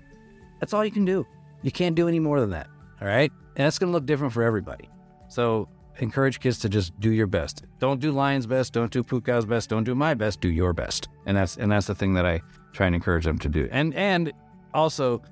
That's 0.61 0.75
all 0.75 0.85
you 0.85 0.91
can 0.91 1.07
do. 1.07 1.27
You 1.63 1.73
can't 1.73 1.95
do 1.95 2.07
any 2.07 2.21
more 2.21 2.39
than 2.41 2.51
that. 2.51 2.67
All 3.01 3.09
right. 3.09 3.33
And 3.59 3.67
that's 3.67 3.79
going 3.79 3.91
to 3.91 3.93
look 3.93 4.07
different 4.07 4.33
for 4.33 4.43
everybody. 4.43 4.89
So 5.29 5.69
encourage 5.99 6.39
kids 6.41 6.59
to 6.61 6.69
just 6.69 6.99
do 7.01 7.11
your 7.11 7.27
best. 7.27 7.65
Don't 7.81 8.01
do 8.01 8.13
Lion's 8.13 8.47
best. 8.47 8.73
Don't 8.73 8.91
do 8.91 9.03
Phukao's 9.03 9.45
best. 9.45 9.69
Don't 9.69 9.85
do 9.85 9.95
my 9.95 10.15
best. 10.15 10.41
Do 10.41 10.49
your 10.49 10.73
best. 10.73 11.09
And 11.27 11.37
that's 11.37 11.57
and 11.57 11.71
that's 11.71 11.89
the 11.89 11.95
thing 11.95 12.15
that 12.15 12.25
I 12.25 12.41
try 12.73 12.87
and 12.87 12.95
encourage 12.95 13.25
them 13.25 13.39
to 13.41 13.49
do. 13.49 13.69
And 13.71 13.93
and 13.95 14.33
also, 14.73 15.23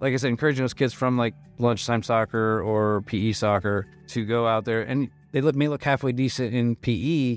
like 0.00 0.12
I 0.12 0.16
said, 0.16 0.28
encouraging 0.28 0.62
those 0.62 0.74
kids 0.74 0.92
from 0.92 1.16
like 1.16 1.34
lunchtime 1.58 2.02
soccer 2.02 2.62
or 2.62 3.02
PE 3.02 3.32
soccer 3.32 3.86
to 4.08 4.24
go 4.24 4.46
out 4.46 4.64
there 4.64 4.82
and 4.82 5.10
they 5.32 5.40
may 5.40 5.68
look 5.68 5.82
halfway 5.82 6.12
decent 6.12 6.54
in 6.54 6.76
PE, 6.76 7.36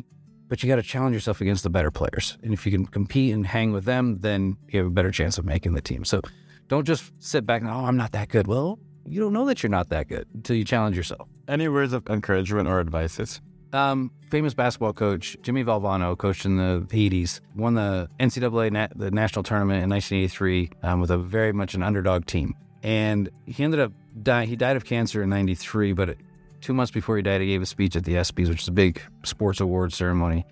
but 0.50 0.62
you 0.62 0.70
got 0.70 0.78
to 0.78 0.84
challenge 0.84 1.14
yourself 1.14 1.42
against 1.42 1.64
the 1.64 1.70
better 1.70 1.92
players. 1.92 2.38
And 2.44 2.54
if 2.54 2.66
you 2.66 2.72
can 2.72 2.86
compete 2.86 3.34
and 3.34 3.46
hang 3.46 3.72
with 3.72 3.86
them, 3.86 4.20
then 4.20 4.58
you 4.70 4.80
have 4.80 4.88
a 4.88 4.92
better 4.92 5.12
chance 5.12 5.38
of 5.38 5.46
making 5.46 5.74
the 5.74 5.82
team. 5.82 6.04
So 6.04 6.22
don't 6.68 6.86
just 6.86 7.12
sit 7.20 7.46
back 7.46 7.62
and, 7.62 7.70
oh, 7.70 7.86
I'm 7.86 7.98
not 7.98 8.12
that 8.14 8.30
good. 8.30 8.48
Well, 8.48 8.80
you 9.08 9.20
don't 9.20 9.34
know 9.34 9.46
that 9.46 9.64
you're 9.64 9.70
not 9.70 9.90
that 9.90 10.08
good 10.08 10.28
until 10.34 10.56
you 10.56 10.66
challenge 10.66 10.96
yourself. 10.98 11.28
Any 11.48 11.68
words 11.68 11.94
of 11.94 12.08
encouragement 12.10 12.68
or 12.68 12.80
advices? 12.80 13.42
Um, 13.74 14.12
famous 14.30 14.54
basketball 14.54 14.94
coach 14.94 15.36
Jimmy 15.42 15.64
Valvano, 15.64 16.16
coached 16.18 16.46
in 16.46 16.58
the 16.58 16.86
80s, 16.90 17.40
won 17.56 17.74
the 17.74 18.08
NCAA 18.20 18.72
na- 18.72 18.88
the 18.96 19.10
national 19.10 19.44
tournament 19.44 19.84
in 19.84 19.90
1983 19.90 20.70
um, 20.84 21.02
with 21.02 21.10
a 21.10 21.18
very 21.18 21.52
much 21.52 21.74
an 21.74 21.82
underdog 21.82 22.26
team, 22.26 22.56
and 22.84 23.30
he 23.46 23.64
ended 23.64 23.80
up 23.80 23.92
dying. 24.22 24.48
He 24.48 24.56
died 24.56 24.78
of 24.78 24.86
cancer 24.86 25.24
in 25.24 25.30
'93, 25.30 25.94
but 25.94 26.18
two 26.62 26.74
months 26.74 26.92
before 26.92 27.18
he 27.18 27.24
died, 27.24 27.42
he 27.42 27.48
gave 27.48 27.64
a 27.64 27.66
speech 27.66 27.96
at 27.96 28.06
the 28.06 28.14
ESPYS, 28.14 28.50
which 28.50 28.62
is 28.62 28.68
a 28.68 28.72
big 28.72 29.02
sports 29.24 29.60
award 29.60 29.92
ceremony 29.92 30.46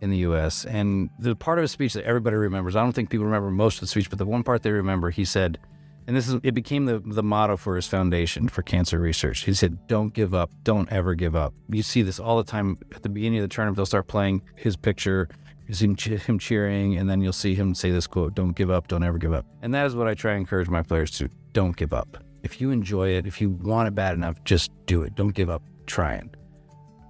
in 0.00 0.10
the 0.10 0.18
U.S. 0.18 0.64
And 0.64 1.10
the 1.18 1.36
part 1.36 1.58
of 1.58 1.62
his 1.62 1.70
speech 1.70 1.94
that 1.94 2.04
everybody 2.04 2.36
remembers, 2.36 2.76
I 2.76 2.82
don't 2.82 2.92
think 2.92 3.08
people 3.08 3.24
remember 3.24 3.50
most 3.50 3.76
of 3.76 3.80
the 3.80 3.86
speech, 3.86 4.10
but 4.10 4.18
the 4.18 4.26
one 4.26 4.42
part 4.42 4.62
they 4.62 4.72
remember, 4.72 5.10
he 5.10 5.24
said, 5.24 5.58
and 6.06 6.16
this 6.16 6.28
is 6.28 6.38
it 6.42 6.52
became 6.52 6.84
the, 6.84 6.98
the 6.98 7.22
motto 7.22 7.56
for 7.56 7.76
his 7.76 7.86
foundation 7.86 8.48
for 8.48 8.62
cancer 8.62 8.98
research. 8.98 9.44
He 9.44 9.54
said, 9.54 9.86
Don't 9.86 10.12
give 10.12 10.34
up. 10.34 10.50
Don't 10.62 10.90
ever 10.92 11.14
give 11.14 11.34
up. 11.34 11.54
You 11.68 11.82
see 11.82 12.02
this 12.02 12.20
all 12.20 12.36
the 12.36 12.44
time 12.44 12.78
at 12.94 13.02
the 13.02 13.08
beginning 13.08 13.38
of 13.38 13.42
the 13.42 13.54
tournament, 13.54 13.76
they'll 13.76 13.86
start 13.86 14.06
playing 14.06 14.42
his 14.54 14.76
picture, 14.76 15.28
him, 15.66 15.96
him 15.96 16.38
cheering, 16.38 16.96
and 16.98 17.08
then 17.08 17.20
you'll 17.20 17.32
see 17.32 17.54
him 17.54 17.74
say 17.74 17.90
this 17.90 18.06
quote, 18.06 18.34
Don't 18.34 18.54
give 18.54 18.70
up, 18.70 18.88
don't 18.88 19.02
ever 19.02 19.18
give 19.18 19.32
up. 19.32 19.46
And 19.62 19.72
that 19.74 19.86
is 19.86 19.96
what 19.96 20.06
I 20.06 20.14
try 20.14 20.32
to 20.32 20.38
encourage 20.38 20.68
my 20.68 20.82
players 20.82 21.10
to 21.12 21.28
don't 21.52 21.76
give 21.76 21.92
up. 21.92 22.18
If 22.42 22.60
you 22.60 22.70
enjoy 22.70 23.10
it, 23.10 23.26
if 23.26 23.40
you 23.40 23.50
want 23.50 23.88
it 23.88 23.94
bad 23.94 24.14
enough, 24.14 24.42
just 24.44 24.70
do 24.84 25.02
it. 25.02 25.14
Don't 25.14 25.34
give 25.34 25.48
up 25.48 25.62
trying. 25.86 26.34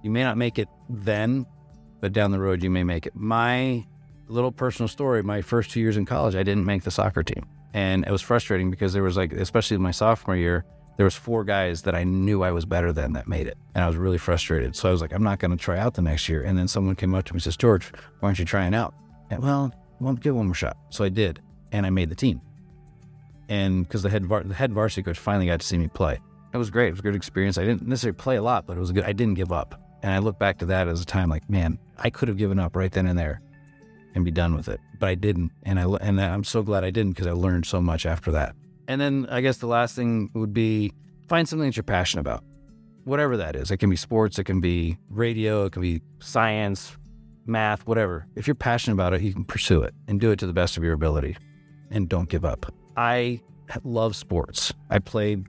You 0.03 0.11
may 0.11 0.23
not 0.23 0.37
make 0.37 0.57
it 0.57 0.69
then, 0.89 1.45
but 1.99 2.13
down 2.13 2.31
the 2.31 2.39
road 2.39 2.63
you 2.63 2.69
may 2.69 2.83
make 2.83 3.05
it. 3.05 3.13
My 3.15 3.85
little 4.27 4.51
personal 4.51 4.87
story, 4.87 5.21
my 5.23 5.41
first 5.41 5.71
two 5.71 5.79
years 5.79 5.97
in 5.97 6.05
college, 6.05 6.35
I 6.35 6.43
didn't 6.43 6.65
make 6.65 6.83
the 6.83 6.91
soccer 6.91 7.23
team. 7.23 7.45
And 7.75 8.07
it 8.07 8.11
was 8.11 8.21
frustrating 8.21 8.71
because 8.71 8.93
there 8.93 9.03
was 9.03 9.17
like, 9.17 9.33
especially 9.33 9.75
in 9.75 9.81
my 9.81 9.91
sophomore 9.91 10.37
year, 10.37 10.63
there 10.95 11.03
was 11.03 11.13
four 11.13 11.43
guys 11.43 11.81
that 11.81 11.93
I 11.93 12.05
knew 12.05 12.41
I 12.41 12.51
was 12.51 12.63
better 12.63 12.93
than 12.93 13.11
that 13.13 13.27
made 13.27 13.47
it. 13.47 13.57
And 13.75 13.83
I 13.83 13.87
was 13.87 13.97
really 13.97 14.17
frustrated. 14.17 14.77
So 14.77 14.87
I 14.87 14.93
was 14.93 15.01
like, 15.01 15.11
I'm 15.11 15.23
not 15.23 15.39
going 15.39 15.51
to 15.51 15.57
try 15.57 15.77
out 15.77 15.93
the 15.93 16.01
next 16.01 16.29
year. 16.29 16.41
And 16.41 16.57
then 16.57 16.69
someone 16.69 16.95
came 16.95 17.13
up 17.13 17.25
to 17.25 17.33
me 17.33 17.35
and 17.35 17.43
says, 17.43 17.57
George, 17.57 17.91
why 18.21 18.29
aren't 18.29 18.39
you 18.39 18.45
trying 18.45 18.73
out? 18.73 18.93
And 19.29 19.43
well, 19.43 19.73
well, 19.99 20.13
give 20.13 20.37
one 20.37 20.45
more 20.45 20.55
shot. 20.55 20.77
So 20.89 21.03
I 21.03 21.09
did. 21.09 21.41
And 21.73 21.85
I 21.85 21.89
made 21.89 22.07
the 22.07 22.15
team. 22.15 22.39
And 23.49 23.85
because 23.85 24.03
the 24.03 24.09
head, 24.09 24.25
var- 24.25 24.43
the 24.43 24.53
head 24.53 24.71
varsity 24.71 25.03
coach 25.03 25.19
finally 25.19 25.47
got 25.47 25.59
to 25.59 25.67
see 25.67 25.77
me 25.77 25.89
play. 25.89 26.17
It 26.53 26.57
was 26.57 26.69
great. 26.69 26.87
It 26.87 26.91
was 26.91 27.01
a 27.01 27.03
good 27.03 27.15
experience. 27.17 27.57
I 27.57 27.65
didn't 27.65 27.85
necessarily 27.85 28.15
play 28.15 28.37
a 28.37 28.41
lot, 28.41 28.67
but 28.67 28.77
it 28.77 28.79
was 28.79 28.93
good. 28.93 29.03
I 29.03 29.11
didn't 29.11 29.33
give 29.33 29.51
up. 29.51 29.81
And 30.01 30.13
I 30.13 30.19
look 30.19 30.39
back 30.39 30.59
to 30.59 30.65
that 30.67 30.87
as 30.87 31.01
a 31.01 31.05
time 31.05 31.29
like, 31.29 31.49
man, 31.49 31.77
I 31.97 32.09
could 32.09 32.29
have 32.29 32.37
given 32.37 32.57
up 32.57 32.77
right 32.77 32.91
then 32.91 33.05
and 33.05 33.19
there 33.19 33.41
and 34.15 34.25
be 34.25 34.31
done 34.31 34.55
with 34.55 34.67
it, 34.67 34.79
but 34.99 35.09
I 35.09 35.15
didn't. 35.15 35.51
And 35.63 35.79
I 35.79 35.83
and 35.83 36.19
I'm 36.19 36.43
so 36.43 36.63
glad 36.63 36.83
I 36.83 36.89
didn't 36.89 37.11
because 37.11 37.27
I 37.27 37.31
learned 37.31 37.65
so 37.65 37.81
much 37.81 38.05
after 38.05 38.31
that. 38.31 38.55
And 38.87 38.99
then 38.99 39.27
I 39.29 39.41
guess 39.41 39.57
the 39.57 39.67
last 39.67 39.95
thing 39.95 40.29
would 40.33 40.53
be 40.53 40.93
find 41.27 41.47
something 41.47 41.67
that 41.67 41.75
you're 41.75 41.83
passionate 41.83 42.21
about. 42.21 42.43
Whatever 43.03 43.37
that 43.37 43.55
is. 43.55 43.69
It 43.69 43.77
can 43.77 43.89
be 43.89 43.95
sports, 43.95 44.39
it 44.39 44.45
can 44.45 44.61
be 44.61 44.97
radio, 45.09 45.65
it 45.65 45.73
can 45.73 45.81
be 45.81 46.01
science, 46.19 46.97
math, 47.45 47.85
whatever. 47.85 48.25
If 48.35 48.47
you're 48.47 48.55
passionate 48.55 48.95
about 48.95 49.13
it, 49.13 49.21
you 49.21 49.33
can 49.33 49.45
pursue 49.45 49.83
it 49.83 49.93
and 50.07 50.19
do 50.19 50.31
it 50.31 50.39
to 50.39 50.47
the 50.47 50.53
best 50.53 50.77
of 50.77 50.83
your 50.83 50.93
ability 50.93 51.37
and 51.91 52.09
don't 52.09 52.29
give 52.29 52.45
up. 52.45 52.73
I 52.97 53.41
love 53.83 54.15
sports. 54.15 54.73
I 54.89 54.99
played 54.99 55.45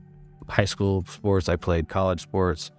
high 0.49 0.65
school 0.65 1.03
sports, 1.07 1.49
I 1.49 1.55
played 1.55 1.89
college 1.89 2.21
sports. 2.21 2.71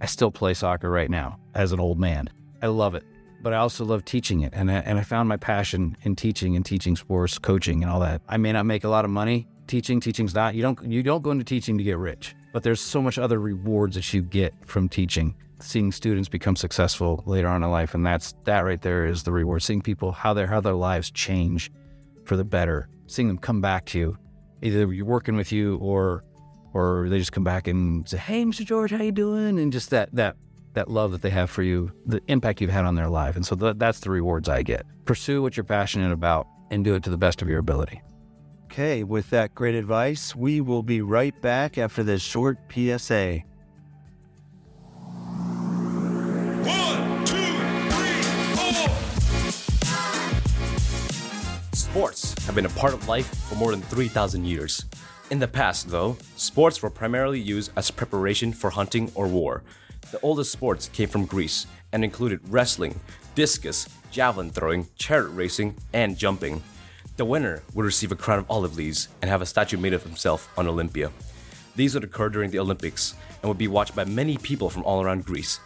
I 0.00 0.06
still 0.06 0.30
play 0.30 0.54
soccer 0.54 0.90
right 0.90 1.08
now 1.08 1.38
as 1.54 1.72
an 1.72 1.80
old 1.80 1.98
man. 1.98 2.28
I 2.60 2.66
love 2.66 2.94
it, 2.94 3.04
but 3.44 3.52
I 3.52 3.58
also 3.58 3.84
love 3.84 4.04
teaching 4.04 4.40
it. 4.40 4.52
And 4.56 4.70
I, 4.70 4.76
and 4.76 4.98
I 4.98 5.02
found 5.02 5.28
my 5.28 5.36
passion 5.36 5.96
in 6.02 6.16
teaching 6.16 6.56
and 6.56 6.64
teaching 6.64 6.96
sports, 6.96 7.38
coaching, 7.38 7.82
and 7.82 7.92
all 7.92 8.00
that. 8.00 8.22
I 8.26 8.38
may 8.38 8.50
not 8.50 8.64
make 8.64 8.84
a 8.84 8.88
lot 8.88 9.04
of 9.04 9.10
money 9.10 9.46
teaching. 9.66 10.00
Teaching's 10.00 10.34
not, 10.34 10.54
you 10.54 10.62
don't, 10.62 10.82
you 10.90 11.02
don't 11.02 11.22
go 11.22 11.30
into 11.30 11.44
teaching 11.44 11.76
to 11.78 11.84
get 11.84 11.98
rich, 11.98 12.34
but 12.54 12.62
there's 12.62 12.80
so 12.80 13.02
much 13.02 13.18
other 13.18 13.38
rewards 13.38 13.94
that 13.96 14.12
you 14.12 14.22
get 14.22 14.54
from 14.66 14.88
teaching 14.88 15.36
seeing 15.60 15.92
students 15.92 16.28
become 16.28 16.56
successful 16.56 17.22
later 17.26 17.48
on 17.48 17.62
in 17.62 17.70
life 17.70 17.94
and 17.94 18.04
that's 18.04 18.34
that 18.44 18.60
right 18.60 18.82
there 18.82 19.06
is 19.06 19.22
the 19.22 19.32
reward 19.32 19.62
seeing 19.62 19.80
people 19.80 20.10
how 20.12 20.34
their 20.34 20.48
how 20.48 20.60
their 20.60 20.74
lives 20.74 21.10
change 21.12 21.70
for 22.24 22.36
the 22.36 22.44
better 22.44 22.88
seeing 23.06 23.28
them 23.28 23.38
come 23.38 23.60
back 23.60 23.86
to 23.86 23.98
you 23.98 24.18
either 24.62 24.92
you're 24.92 25.06
working 25.06 25.36
with 25.36 25.52
you 25.52 25.76
or 25.76 26.24
or 26.74 27.08
they 27.08 27.18
just 27.18 27.32
come 27.32 27.44
back 27.44 27.68
and 27.68 28.06
say 28.06 28.18
hey 28.18 28.44
mr 28.44 28.64
george 28.64 28.90
how 28.90 29.02
you 29.02 29.12
doing 29.12 29.58
and 29.58 29.72
just 29.72 29.90
that 29.90 30.12
that 30.12 30.36
that 30.74 30.90
love 30.90 31.12
that 31.12 31.22
they 31.22 31.30
have 31.30 31.50
for 31.50 31.62
you 31.62 31.90
the 32.06 32.20
impact 32.28 32.60
you've 32.60 32.70
had 32.70 32.84
on 32.84 32.94
their 32.94 33.08
life 33.08 33.36
and 33.36 33.46
so 33.46 33.56
th- 33.56 33.76
that's 33.78 34.00
the 34.00 34.10
rewards 34.10 34.48
i 34.48 34.62
get 34.62 34.84
pursue 35.04 35.42
what 35.42 35.56
you're 35.56 35.64
passionate 35.64 36.12
about 36.12 36.46
and 36.70 36.84
do 36.84 36.94
it 36.94 37.02
to 37.02 37.10
the 37.10 37.18
best 37.18 37.42
of 37.42 37.48
your 37.48 37.58
ability 37.58 38.00
Okay, 38.74 39.04
with 39.04 39.30
that 39.30 39.54
great 39.54 39.76
advice, 39.76 40.34
we 40.34 40.60
will 40.60 40.82
be 40.82 41.00
right 41.00 41.40
back 41.40 41.78
after 41.78 42.02
this 42.02 42.20
short 42.20 42.58
PSA. 42.72 43.44
One, 46.64 47.24
two, 47.24 47.36
three, 47.88 48.22
four. 48.56 48.90
Sports 51.72 52.44
have 52.46 52.56
been 52.56 52.66
a 52.66 52.70
part 52.70 52.94
of 52.94 53.06
life 53.06 53.32
for 53.48 53.54
more 53.54 53.70
than 53.70 53.80
3,000 53.82 54.44
years. 54.44 54.86
In 55.30 55.38
the 55.38 55.46
past, 55.46 55.88
though, 55.88 56.16
sports 56.34 56.82
were 56.82 56.90
primarily 56.90 57.38
used 57.38 57.70
as 57.76 57.92
preparation 57.92 58.52
for 58.52 58.70
hunting 58.70 59.12
or 59.14 59.28
war. 59.28 59.62
The 60.14 60.20
oldest 60.20 60.52
sports 60.52 60.88
came 60.90 61.08
from 61.08 61.26
Greece 61.26 61.66
and 61.90 62.04
included 62.04 62.38
wrestling, 62.48 63.00
discus, 63.34 63.88
javelin 64.12 64.50
throwing, 64.50 64.86
chariot 64.96 65.30
racing, 65.30 65.74
and 65.92 66.16
jumping. 66.16 66.62
The 67.16 67.24
winner 67.24 67.64
would 67.74 67.84
receive 67.84 68.12
a 68.12 68.14
crown 68.14 68.38
of 68.38 68.48
olive 68.48 68.76
leaves 68.76 69.08
and 69.20 69.28
have 69.28 69.42
a 69.42 69.46
statue 69.46 69.76
made 69.76 69.92
of 69.92 70.04
himself 70.04 70.48
on 70.56 70.68
Olympia. 70.68 71.10
These 71.74 71.94
would 71.94 72.04
occur 72.04 72.28
during 72.28 72.52
the 72.52 72.60
Olympics 72.60 73.16
and 73.42 73.48
would 73.48 73.58
be 73.58 73.66
watched 73.66 73.96
by 73.96 74.04
many 74.04 74.36
people 74.36 74.70
from 74.70 74.84
all 74.84 75.02
around 75.02 75.24
Greece. 75.24 75.58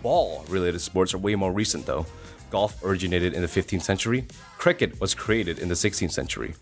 Ball 0.00 0.44
related 0.48 0.80
sports 0.80 1.12
are 1.12 1.18
way 1.18 1.34
more 1.34 1.52
recent 1.52 1.84
though. 1.84 2.06
Golf 2.50 2.80
originated 2.84 3.34
in 3.34 3.42
the 3.42 3.48
15th 3.48 3.82
century, 3.82 4.28
cricket 4.58 5.00
was 5.00 5.12
created 5.12 5.58
in 5.58 5.66
the 5.66 5.74
16th 5.74 6.12
century. 6.12 6.54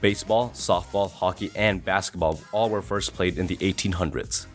Baseball, 0.00 0.50
softball, 0.54 1.08
hockey, 1.08 1.52
and 1.54 1.84
basketball 1.84 2.40
all 2.50 2.68
were 2.68 2.82
first 2.82 3.14
played 3.14 3.38
in 3.38 3.46
the 3.46 3.58
1800s. 3.58 4.46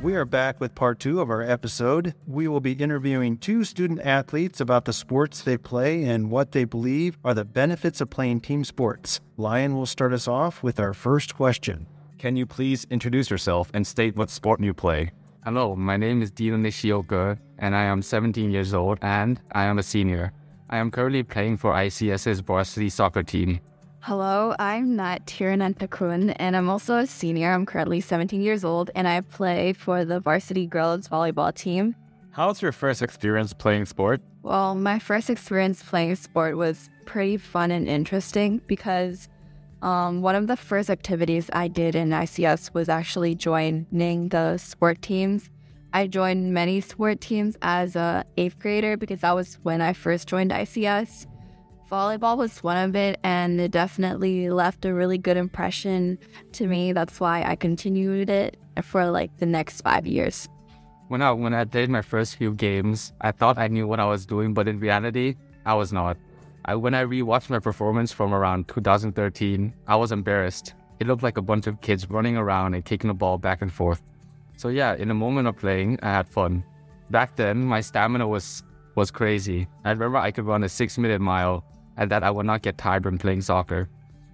We 0.00 0.14
are 0.14 0.24
back 0.24 0.60
with 0.60 0.76
part 0.76 1.00
two 1.00 1.20
of 1.20 1.28
our 1.28 1.42
episode. 1.42 2.14
We 2.24 2.46
will 2.46 2.60
be 2.60 2.70
interviewing 2.70 3.36
two 3.36 3.64
student 3.64 4.00
athletes 4.02 4.60
about 4.60 4.84
the 4.84 4.92
sports 4.92 5.42
they 5.42 5.58
play 5.58 6.04
and 6.04 6.30
what 6.30 6.52
they 6.52 6.62
believe 6.62 7.18
are 7.24 7.34
the 7.34 7.44
benefits 7.44 8.00
of 8.00 8.08
playing 8.08 8.42
team 8.42 8.62
sports. 8.62 9.20
Lion 9.36 9.74
will 9.74 9.86
start 9.86 10.12
us 10.12 10.28
off 10.28 10.62
with 10.62 10.78
our 10.78 10.94
first 10.94 11.34
question. 11.34 11.88
Can 12.16 12.36
you 12.36 12.46
please 12.46 12.86
introduce 12.90 13.28
yourself 13.28 13.72
and 13.74 13.84
state 13.84 14.14
what 14.14 14.30
sport 14.30 14.62
you 14.62 14.72
play? 14.72 15.10
Hello, 15.44 15.74
my 15.74 15.96
name 15.96 16.22
is 16.22 16.30
Dino 16.30 16.56
Nishioka, 16.56 17.36
and 17.58 17.74
I 17.74 17.82
am 17.82 18.00
17 18.00 18.52
years 18.52 18.74
old, 18.74 18.98
and 19.02 19.40
I 19.50 19.64
am 19.64 19.78
a 19.78 19.82
senior. 19.82 20.32
I 20.70 20.76
am 20.76 20.92
currently 20.92 21.24
playing 21.24 21.56
for 21.56 21.72
ICS's 21.72 22.38
varsity 22.38 22.88
soccer 22.88 23.24
team. 23.24 23.58
Hello, 24.00 24.54
I'm 24.58 24.96
Nat 24.96 25.26
Tiranantakun, 25.26 26.34
and 26.36 26.56
I'm 26.56 26.70
also 26.70 26.98
a 26.98 27.06
senior. 27.06 27.52
I'm 27.52 27.66
currently 27.66 28.00
17 28.00 28.40
years 28.40 28.64
old, 28.64 28.90
and 28.94 29.08
I 29.08 29.20
play 29.20 29.72
for 29.72 30.04
the 30.04 30.20
varsity 30.20 30.66
girls 30.66 31.08
volleyball 31.08 31.52
team. 31.52 31.94
How 32.30 32.46
was 32.46 32.62
your 32.62 32.72
first 32.72 33.02
experience 33.02 33.52
playing 33.52 33.86
sport? 33.86 34.22
Well, 34.42 34.76
my 34.76 34.98
first 34.98 35.28
experience 35.28 35.82
playing 35.82 36.14
sport 36.14 36.56
was 36.56 36.88
pretty 37.06 37.36
fun 37.36 37.70
and 37.70 37.88
interesting 37.88 38.62
because 38.66 39.28
um, 39.82 40.22
one 40.22 40.36
of 40.36 40.46
the 40.46 40.56
first 40.56 40.88
activities 40.90 41.50
I 41.52 41.68
did 41.68 41.94
in 41.94 42.10
ICS 42.10 42.72
was 42.72 42.88
actually 42.88 43.34
joining 43.34 44.28
the 44.28 44.58
sport 44.58 45.02
teams. 45.02 45.50
I 45.92 46.06
joined 46.06 46.54
many 46.54 46.80
sport 46.80 47.20
teams 47.20 47.58
as 47.62 47.96
a 47.96 48.24
eighth 48.36 48.58
grader 48.58 48.96
because 48.96 49.20
that 49.20 49.34
was 49.34 49.58
when 49.64 49.82
I 49.82 49.92
first 49.92 50.28
joined 50.28 50.52
ICS 50.52 51.26
volleyball 51.90 52.36
was 52.36 52.62
one 52.62 52.76
of 52.76 52.94
it 52.94 53.18
and 53.22 53.60
it 53.60 53.70
definitely 53.70 54.50
left 54.50 54.84
a 54.84 54.92
really 54.92 55.18
good 55.18 55.36
impression 55.36 56.18
to 56.52 56.66
me 56.66 56.92
that's 56.92 57.18
why 57.18 57.42
i 57.44 57.56
continued 57.56 58.28
it 58.28 58.56
for 58.82 59.10
like 59.10 59.34
the 59.38 59.46
next 59.46 59.80
five 59.80 60.06
years 60.06 60.48
When 61.08 61.22
I 61.22 61.32
when 61.32 61.54
I 61.54 61.64
did 61.64 61.88
my 61.88 62.02
first 62.02 62.36
few 62.36 62.52
games, 62.52 63.14
I 63.22 63.32
thought 63.32 63.56
I 63.56 63.68
knew 63.68 63.86
what 63.88 63.98
I 63.98 64.04
was 64.04 64.26
doing, 64.26 64.52
but 64.52 64.68
in 64.68 64.78
reality, 64.78 65.36
I 65.64 65.72
was 65.72 65.90
not. 65.90 66.18
I, 66.66 66.74
when 66.74 66.92
I 66.92 67.02
rewatched 67.02 67.48
my 67.48 67.58
performance 67.58 68.12
from 68.12 68.34
around 68.34 68.68
2013, 68.68 69.72
I 69.86 69.96
was 69.96 70.12
embarrassed. 70.12 70.74
It 71.00 71.06
looked 71.06 71.22
like 71.22 71.38
a 71.38 71.42
bunch 71.42 71.66
of 71.66 71.80
kids 71.80 72.10
running 72.10 72.36
around 72.36 72.74
and 72.74 72.84
kicking 72.84 73.08
the 73.08 73.14
ball 73.14 73.38
back 73.38 73.62
and 73.62 73.72
forth. 73.72 74.02
So 74.58 74.68
yeah, 74.68 74.96
in 74.96 75.08
the 75.08 75.14
moment 75.14 75.48
of 75.48 75.56
playing, 75.56 75.98
I 76.02 76.12
had 76.12 76.28
fun. 76.28 76.62
Back 77.08 77.36
then, 77.36 77.64
my 77.64 77.80
stamina 77.80 78.28
was 78.28 78.62
was 78.94 79.10
crazy. 79.10 79.66
I 79.86 79.92
remember 79.92 80.18
I 80.18 80.30
could 80.30 80.44
run 80.44 80.62
a 80.62 80.68
six 80.68 80.98
minute 80.98 81.22
mile 81.22 81.64
and 81.98 82.10
that 82.10 82.24
I 82.24 82.30
would 82.30 82.46
not 82.46 82.62
get 82.62 82.78
tired 82.78 83.04
when 83.04 83.18
playing 83.18 83.42
soccer. 83.42 83.88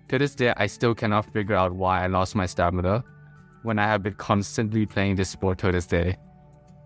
To 0.09 0.19
this 0.19 0.35
day, 0.35 0.53
I 0.57 0.67
still 0.67 0.95
cannot 0.95 1.33
figure 1.33 1.57
out 1.57 1.75
why 1.75 2.05
I 2.05 2.07
lost 2.07 2.37
my 2.37 2.47
stamina 2.47 3.03
when 3.63 3.79
I 3.79 3.87
have 3.87 4.03
been 4.03 4.15
constantly 4.15 4.87
playing 4.87 5.17
this 5.17 5.31
sport 5.31 5.59
to 5.59 5.73
this 5.73 5.87
day. 5.87 6.17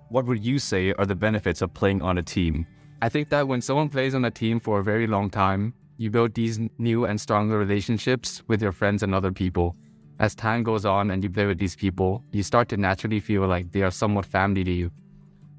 What 0.09 0.25
would 0.27 0.43
you 0.43 0.59
say 0.59 0.93
are 0.93 1.05
the 1.05 1.15
benefits 1.15 1.61
of 1.61 1.75
playing 1.75 2.01
on 2.01 2.19
a 2.19 2.23
team? 2.23 2.67
I 3.03 3.09
think 3.09 3.29
that 3.29 3.47
when 3.47 3.61
someone 3.61 3.89
plays 3.89 4.15
on 4.15 4.25
a 4.25 4.31
team 4.31 4.61
for 4.61 4.79
a 4.79 4.85
very 4.85 5.07
long 5.07 5.29
time, 5.29 5.75
you 5.99 6.11
build 6.11 6.33
these 6.35 6.61
new 6.79 7.05
and 7.07 7.21
stronger 7.21 7.59
relationships 7.59 8.43
with 8.47 8.63
your 8.63 8.73
friends 8.73 9.03
and 9.03 9.15
other 9.15 9.33
people. 9.33 9.77
As 10.21 10.35
time 10.35 10.63
goes 10.63 10.85
on 10.85 11.11
and 11.11 11.23
you 11.23 11.31
play 11.31 11.47
with 11.47 11.59
these 11.59 11.77
people, 11.77 12.25
you 12.33 12.45
start 12.45 12.69
to 12.69 12.77
naturally 12.77 13.21
feel 13.21 13.47
like 13.47 13.73
they 13.73 13.83
are 13.83 13.91
somewhat 13.91 14.27
family 14.27 14.65
to 14.65 14.71
you. 14.71 14.91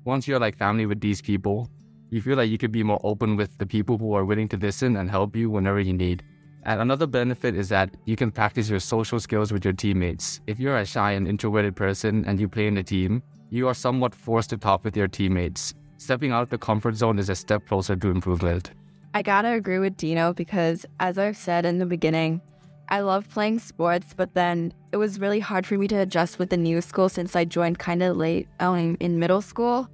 Once 0.06 0.28
you're 0.28 0.40
like 0.40 0.58
family 0.58 0.86
with 0.86 1.02
these 1.02 1.22
people, 1.22 1.70
you 2.10 2.22
feel 2.22 2.38
like 2.38 2.50
you 2.50 2.58
could 2.58 2.72
be 2.72 2.84
more 2.84 3.00
open 3.04 3.36
with 3.36 3.58
the 3.58 3.66
people 3.66 3.98
who 3.98 4.14
are 4.14 4.26
willing 4.26 4.48
to 4.50 4.58
listen 4.58 4.98
and 4.98 5.10
help 5.10 5.36
you 5.36 5.50
whenever 5.50 5.80
you 5.80 5.94
need. 5.94 6.24
And 6.64 6.82
another 6.82 7.08
benefit 7.08 7.56
is 7.56 7.70
that 7.70 7.96
you 8.06 8.16
can 8.16 8.32
practice 8.32 8.70
your 8.70 8.80
social 8.80 9.20
skills 9.20 9.52
with 9.52 9.64
your 9.64 9.74
teammates. 9.74 10.42
If 10.48 10.60
you're 10.60 10.78
a 10.78 10.86
shy 10.86 11.12
and 11.12 11.28
introverted 11.28 11.76
person 11.76 12.26
and 12.26 12.40
you 12.40 12.50
play 12.50 12.68
in 12.68 12.78
a 12.78 12.84
team, 12.84 13.24
you 13.50 13.68
are 13.68 13.74
somewhat 13.74 14.14
forced 14.14 14.50
to 14.52 14.58
talk 14.58 14.84
with 14.84 14.98
your 14.98 15.08
teammates. 15.08 15.74
Stepping 15.98 16.32
out 16.32 16.44
of 16.44 16.50
the 16.50 16.58
comfort 16.58 16.96
zone 16.96 17.20
is 17.20 17.30
a 17.30 17.36
step 17.36 17.66
closer 17.68 17.96
to 17.96 18.10
improvement. 18.10 18.72
I 19.14 19.22
gotta 19.22 19.50
agree 19.54 19.80
with 19.80 19.98
Dino 19.98 20.34
because, 20.34 20.86
as 21.00 21.18
I've 21.18 21.38
said 21.38 21.66
in 21.66 21.80
the 21.80 21.86
beginning, 21.86 22.42
I 22.90 23.02
love 23.02 23.30
playing 23.30 23.60
sports, 23.60 24.14
but 24.16 24.34
then 24.34 24.74
it 24.92 24.98
was 24.98 25.20
really 25.20 25.40
hard 25.40 25.66
for 25.66 25.78
me 25.78 25.88
to 25.88 25.96
adjust 25.96 26.40
with 26.40 26.50
the 26.50 26.58
new 26.58 26.82
school 26.82 27.10
since 27.10 27.36
I 27.36 27.46
joined 27.46 27.80
kind 27.80 28.02
of 28.04 28.18
late 28.18 28.48
um, 28.60 28.98
in 29.00 29.20
middle 29.20 29.42
school. 29.42 29.90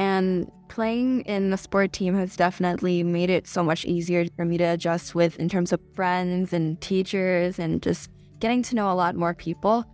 And 0.00 0.50
playing 0.68 1.20
in 1.26 1.50
the 1.50 1.58
sport 1.58 1.92
team 1.92 2.14
has 2.14 2.34
definitely 2.34 3.02
made 3.02 3.28
it 3.28 3.46
so 3.46 3.62
much 3.62 3.84
easier 3.84 4.24
for 4.34 4.46
me 4.46 4.56
to 4.56 4.64
adjust 4.64 5.14
with 5.14 5.38
in 5.38 5.50
terms 5.50 5.74
of 5.74 5.80
friends 5.94 6.54
and 6.54 6.80
teachers 6.80 7.58
and 7.58 7.82
just 7.82 8.08
getting 8.38 8.62
to 8.62 8.74
know 8.74 8.90
a 8.90 8.94
lot 8.94 9.14
more 9.14 9.34
people, 9.34 9.84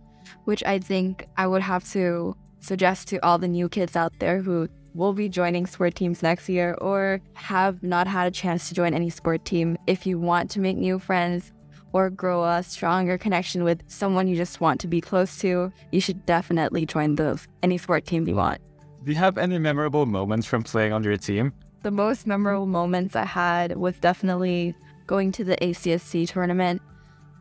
which 0.45 0.63
I 0.63 0.79
think 0.79 1.27
I 1.35 1.45
would 1.45 1.61
have 1.61 1.83
to 1.91 2.37
suggest 2.61 3.09
to 3.09 3.17
all 3.17 3.37
the 3.37 3.49
new 3.49 3.67
kids 3.67 3.97
out 3.97 4.13
there 4.19 4.41
who 4.41 4.69
will 4.93 5.11
be 5.11 5.27
joining 5.27 5.65
sport 5.65 5.95
teams 5.95 6.23
next 6.23 6.47
year 6.47 6.75
or 6.79 7.19
have 7.33 7.83
not 7.83 8.07
had 8.07 8.27
a 8.27 8.31
chance 8.31 8.69
to 8.69 8.73
join 8.73 8.93
any 8.93 9.09
sport 9.09 9.43
team. 9.43 9.77
If 9.87 10.07
you 10.07 10.17
want 10.17 10.49
to 10.51 10.61
make 10.61 10.77
new 10.77 10.99
friends 10.99 11.51
or 11.91 12.09
grow 12.09 12.45
a 12.45 12.63
stronger 12.63 13.17
connection 13.17 13.65
with 13.65 13.83
someone 13.87 14.29
you 14.29 14.37
just 14.37 14.61
want 14.61 14.79
to 14.79 14.87
be 14.87 15.01
close 15.01 15.37
to, 15.39 15.69
you 15.91 15.99
should 15.99 16.25
definitely 16.25 16.85
join 16.85 17.15
the 17.15 17.45
any 17.61 17.77
sport 17.77 18.05
team 18.05 18.25
you 18.25 18.35
want. 18.35 18.61
Do 19.03 19.11
you 19.11 19.17
have 19.17 19.37
any 19.37 19.57
memorable 19.57 20.05
moments 20.05 20.45
from 20.47 20.63
playing 20.63 20.93
on 20.93 21.03
your 21.03 21.17
team? 21.17 21.53
The 21.83 21.91
most 21.91 22.27
memorable 22.27 22.65
moments 22.65 23.15
I 23.15 23.25
had 23.25 23.77
was 23.77 23.97
definitely 23.99 24.75
going 25.05 25.31
to 25.33 25.43
the 25.43 25.55
ACSC 25.57 26.27
tournament 26.27 26.81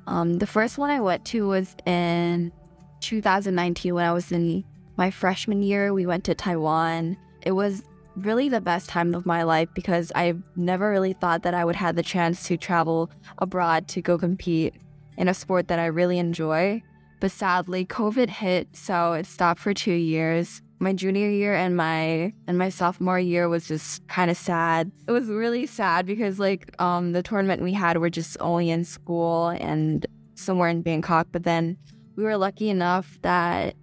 Um, 0.09 0.39
the 0.39 0.47
first 0.47 0.79
one 0.79 0.91
I 0.91 1.01
went 1.01 1.25
to 1.27 1.49
was 1.49 1.75
in 1.85 2.53
2019 3.01 3.93
when 3.93 4.05
I 4.05 4.13
was 4.13 4.31
in 4.31 4.65
my 4.97 5.11
freshman 5.11 5.63
year. 5.65 5.93
We 5.93 6.07
went 6.07 6.23
to 6.25 6.35
Taiwan. 6.35 7.17
It 7.43 7.53
was 7.53 7.83
really 8.15 8.49
the 8.49 8.61
best 8.61 8.89
time 8.89 9.15
of 9.15 9.27
my 9.27 9.43
life 9.43 9.69
because 9.75 10.13
I 10.15 10.35
never 10.55 10.91
really 10.91 11.13
thought 11.13 11.43
that 11.43 11.55
I 11.55 11.65
would 11.65 11.77
have 11.77 11.97
the 11.97 12.03
chance 12.03 12.47
to 12.47 12.57
travel 12.57 13.11
abroad 13.39 13.89
to 13.89 14.01
go 14.01 14.17
compete 14.17 14.75
in 15.19 15.27
a 15.29 15.35
sport 15.35 15.67
that 15.69 15.79
I 15.79 15.87
really 15.87 16.19
enjoy. 16.19 16.83
But 17.19 17.33
sadly, 17.33 17.85
COVID 17.85 18.29
hit, 18.29 18.69
so 18.77 19.15
it 19.15 19.27
stopped 19.27 19.61
for 19.61 19.75
two 19.75 19.93
years. 19.93 20.63
My 20.79 20.93
junior 20.93 21.31
year 21.31 21.55
and 21.55 21.77
my 21.77 22.33
and 22.47 22.59
my 22.59 22.69
sophomore 22.69 23.19
year 23.19 23.49
was 23.49 23.67
just 23.67 24.07
kind 24.09 24.31
of 24.31 24.37
sad. 24.37 24.93
It 25.09 25.13
was 25.13 25.29
really 25.29 25.67
sad 25.67 26.07
because 26.07 26.39
like 26.39 26.81
um 26.81 27.13
the 27.13 27.23
tournament 27.23 27.63
we 27.63 27.73
had 27.73 27.97
were 27.99 28.11
just 28.11 28.37
only 28.41 28.71
in 28.71 28.85
school 28.85 29.49
and 29.49 30.07
somewhere 30.35 30.69
in 30.69 30.83
Bangkok. 30.83 31.29
But 31.33 31.45
then 31.45 31.77
we 32.17 32.25
were 32.25 32.37
lucky 32.37 32.69
enough 32.69 33.19
that 33.23 33.75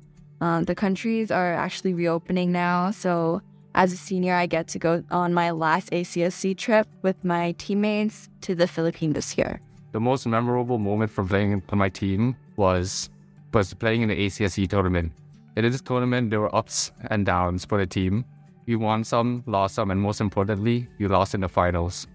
um, 0.41 0.65
the 0.65 0.75
countries 0.75 1.31
are 1.31 1.53
actually 1.53 1.93
reopening 1.93 2.51
now. 2.51 2.91
So 2.91 3.41
as 3.75 3.93
a 3.93 3.97
senior, 3.97 4.35
I 4.35 4.45
get 4.45 4.67
to 4.69 4.79
go 4.79 5.03
on 5.09 5.33
my 5.33 5.51
last 5.51 5.89
ACSC 5.91 6.57
trip 6.57 6.87
with 7.01 7.23
my 7.23 7.53
teammates 7.53 8.29
to 8.41 8.53
the 8.53 8.67
Philippines 8.67 9.15
this 9.15 9.37
year. 9.37 9.61
The 9.93 9.99
most 9.99 10.27
memorable 10.27 10.77
moment 10.77 11.11
from 11.11 11.27
playing 11.27 11.61
for 11.61 11.75
my 11.75 11.89
team 11.89 12.35
was 12.55 13.09
was 13.53 13.73
playing 13.73 14.01
in 14.01 14.09
the 14.09 14.15
ACSC 14.15 14.67
tournament. 14.67 15.11
In 15.55 15.63
this 15.63 15.81
tournament, 15.81 16.31
there 16.31 16.39
were 16.39 16.55
ups 16.55 16.91
and 17.11 17.25
downs 17.25 17.63
for 17.63 17.77
the 17.77 17.85
team. 17.85 18.25
We 18.65 18.75
won 18.75 19.03
some, 19.03 19.43
lost 19.45 19.75
some, 19.75 19.91
and 19.91 20.01
most 20.01 20.19
importantly, 20.19 20.87
we 20.97 21.07
lost 21.07 21.35
in 21.35 21.41
the 21.41 21.49
finals. 21.49 22.07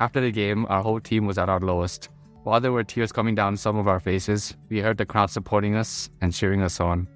After 0.00 0.20
the 0.20 0.30
game, 0.30 0.66
our 0.68 0.82
whole 0.82 1.00
team 1.00 1.26
was 1.26 1.38
at 1.38 1.48
our 1.48 1.60
lowest. 1.60 2.10
While 2.42 2.60
there 2.60 2.72
were 2.72 2.84
tears 2.84 3.10
coming 3.10 3.34
down 3.34 3.56
some 3.56 3.78
of 3.78 3.88
our 3.88 4.00
faces, 4.00 4.54
we 4.68 4.80
heard 4.80 4.98
the 4.98 5.06
crowd 5.06 5.30
supporting 5.30 5.76
us 5.76 6.10
and 6.20 6.34
cheering 6.34 6.60
us 6.60 6.78
on. 6.78 7.08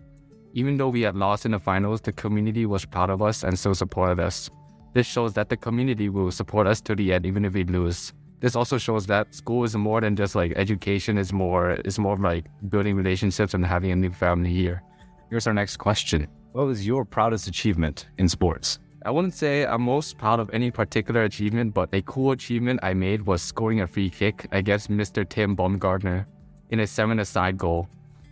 Even 0.55 0.79
though 0.79 0.89
we 0.89 1.03
had 1.03 1.17
lost 1.17 1.45
in 1.45 1.53
the 1.53 1.59
finals, 1.59 2.01
the 2.01 2.13
community 2.13 2.65
was 2.65 2.87
proud 2.87 3.11
of 3.11 3.21
us 3.21 3.45
and 3.45 3.59
still 3.59 3.75
supported 3.75 4.21
us. 4.21 4.49
This 4.95 5.07
shows 5.07 5.35
that 5.35 5.51
the 5.51 5.57
community 5.59 6.09
will 6.09 6.31
support 6.31 6.67
us 6.67 6.81
to 6.81 6.97
the 6.97 7.13
end 7.13 7.27
even 7.27 7.45
if 7.45 7.53
we 7.53 7.65
lose. 7.65 8.15
This 8.41 8.57
also 8.57 8.79
shows 8.79 9.05
that 9.07 9.35
school 9.35 9.65
is 9.65 9.77
more 9.77 10.01
than 10.01 10.17
just 10.17 10.35
like 10.35 10.53
education 10.57 11.19
is 11.19 11.31
more 11.31 11.73
It's 11.73 11.99
more 11.99 12.17
like 12.17 12.47
building 12.71 12.97
relationships 12.97 13.53
and 13.53 13.67
having 13.67 13.91
a 13.91 13.97
new 13.97 14.13
family 14.13 14.51
here. 14.51 14.83
Here's 15.31 15.47
our 15.47 15.53
next 15.53 15.77
question. 15.77 16.27
What 16.53 16.67
was 16.67 16.87
your 16.87 17.05
proudest 17.05 17.49
achievement 17.49 18.09
in 18.17 18.31
sports? 18.31 18.79
I 19.05 19.11
wouldn't 19.11 19.35
say 19.35 19.67
I'm 19.67 19.83
most 19.83 20.17
proud 20.17 20.41
of 20.41 20.49
any 20.55 20.71
particular 20.71 21.25
achievement, 21.25 21.75
but 21.75 21.91
a 21.93 22.01
cool 22.03 22.33
achievement 22.33 22.81
I 22.83 22.95
made 22.95 23.23
was 23.27 23.43
scoring 23.43 23.83
a 23.83 23.87
free 23.87 24.09
kick 24.09 24.49
against 24.53 24.91
Mr. 24.91 25.29
Tim 25.29 25.55
Baumgartner 25.55 26.27
in 26.71 26.81
a 26.81 26.87
seven-a-side 26.87 27.59
goal. 27.59 27.89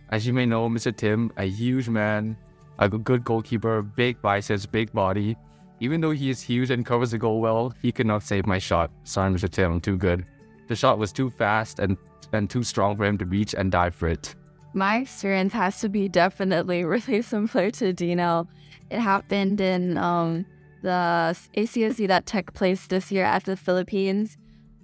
As 0.09 0.25
you 0.25 0.33
may 0.33 0.47
know, 0.47 0.67
Mr. 0.69 0.95
Tim, 0.95 1.31
a 1.37 1.45
huge 1.45 1.87
man, 1.87 2.35
a 2.79 2.89
good 2.89 3.23
goalkeeper, 3.23 3.83
big 3.83 4.19
biceps, 4.23 4.65
big 4.65 4.91
body. 4.91 5.37
Even 5.79 6.01
though 6.01 6.11
he 6.11 6.31
is 6.31 6.41
huge 6.41 6.71
and 6.71 6.83
covers 6.83 7.11
the 7.11 7.19
goal 7.19 7.41
well, 7.41 7.73
he 7.79 7.91
could 7.91 8.07
not 8.07 8.23
save 8.23 8.47
my 8.47 8.57
shot. 8.57 8.89
Sorry, 9.03 9.31
Mr. 9.31 9.47
Tim, 9.47 9.73
I'm 9.73 9.81
too 9.81 9.97
good. 9.97 10.25
The 10.67 10.75
shot 10.75 10.97
was 10.97 11.11
too 11.11 11.29
fast 11.29 11.77
and, 11.77 11.95
and 12.33 12.49
too 12.49 12.63
strong 12.63 12.97
for 12.97 13.05
him 13.05 13.19
to 13.19 13.25
reach 13.25 13.53
and 13.53 13.71
dive 13.71 13.93
for 13.93 14.07
it. 14.07 14.33
My 14.73 14.97
experience 14.97 15.53
has 15.53 15.79
to 15.81 15.89
be 15.89 16.07
definitely 16.07 16.83
really 16.93 17.21
similar 17.21 17.71
to 17.71 17.93
Dino. 17.93 18.47
It 18.89 18.99
happened 18.99 19.59
in 19.59 19.97
um, 19.97 20.45
the 20.81 21.37
ACSC 21.55 22.07
that 22.07 22.25
took 22.25 22.53
place 22.53 22.87
this 22.87 23.11
year 23.11 23.25
at 23.25 23.45
the 23.45 23.57
Philippines. 23.57 24.37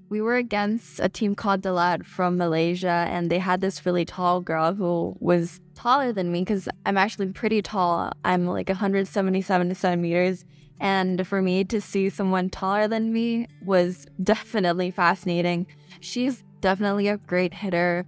We 0.10 0.22
were 0.22 0.36
against 0.36 1.00
a 1.00 1.10
team 1.10 1.34
called 1.34 1.62
Dalat 1.62 2.06
from 2.06 2.38
Malaysia, 2.38 3.08
and 3.10 3.32
they 3.32 3.40
had 3.40 3.62
this 3.62 3.86
really 3.86 4.06
tall 4.06 4.42
girl 4.42 4.74
who 4.74 5.16
was 5.20 5.60
taller 5.74 6.12
than 6.12 6.32
me 6.32 6.42
because 6.42 6.70
I'm 6.86 6.98
actually 6.98 7.28
pretty 7.28 7.62
tall. 7.62 8.12
I'm 8.24 8.46
like 8.46 8.70
177 8.70 9.74
centimeters. 9.74 10.46
And 10.80 11.26
for 11.26 11.42
me 11.42 11.64
to 11.66 11.80
see 11.80 12.10
someone 12.10 12.50
taller 12.50 12.88
than 12.88 13.14
me 13.14 13.48
was 13.64 14.06
definitely 14.22 14.92
fascinating. 14.92 15.66
She's 16.00 16.44
definitely 16.62 17.08
a 17.08 17.18
great 17.18 17.54
hitter. 17.54 18.06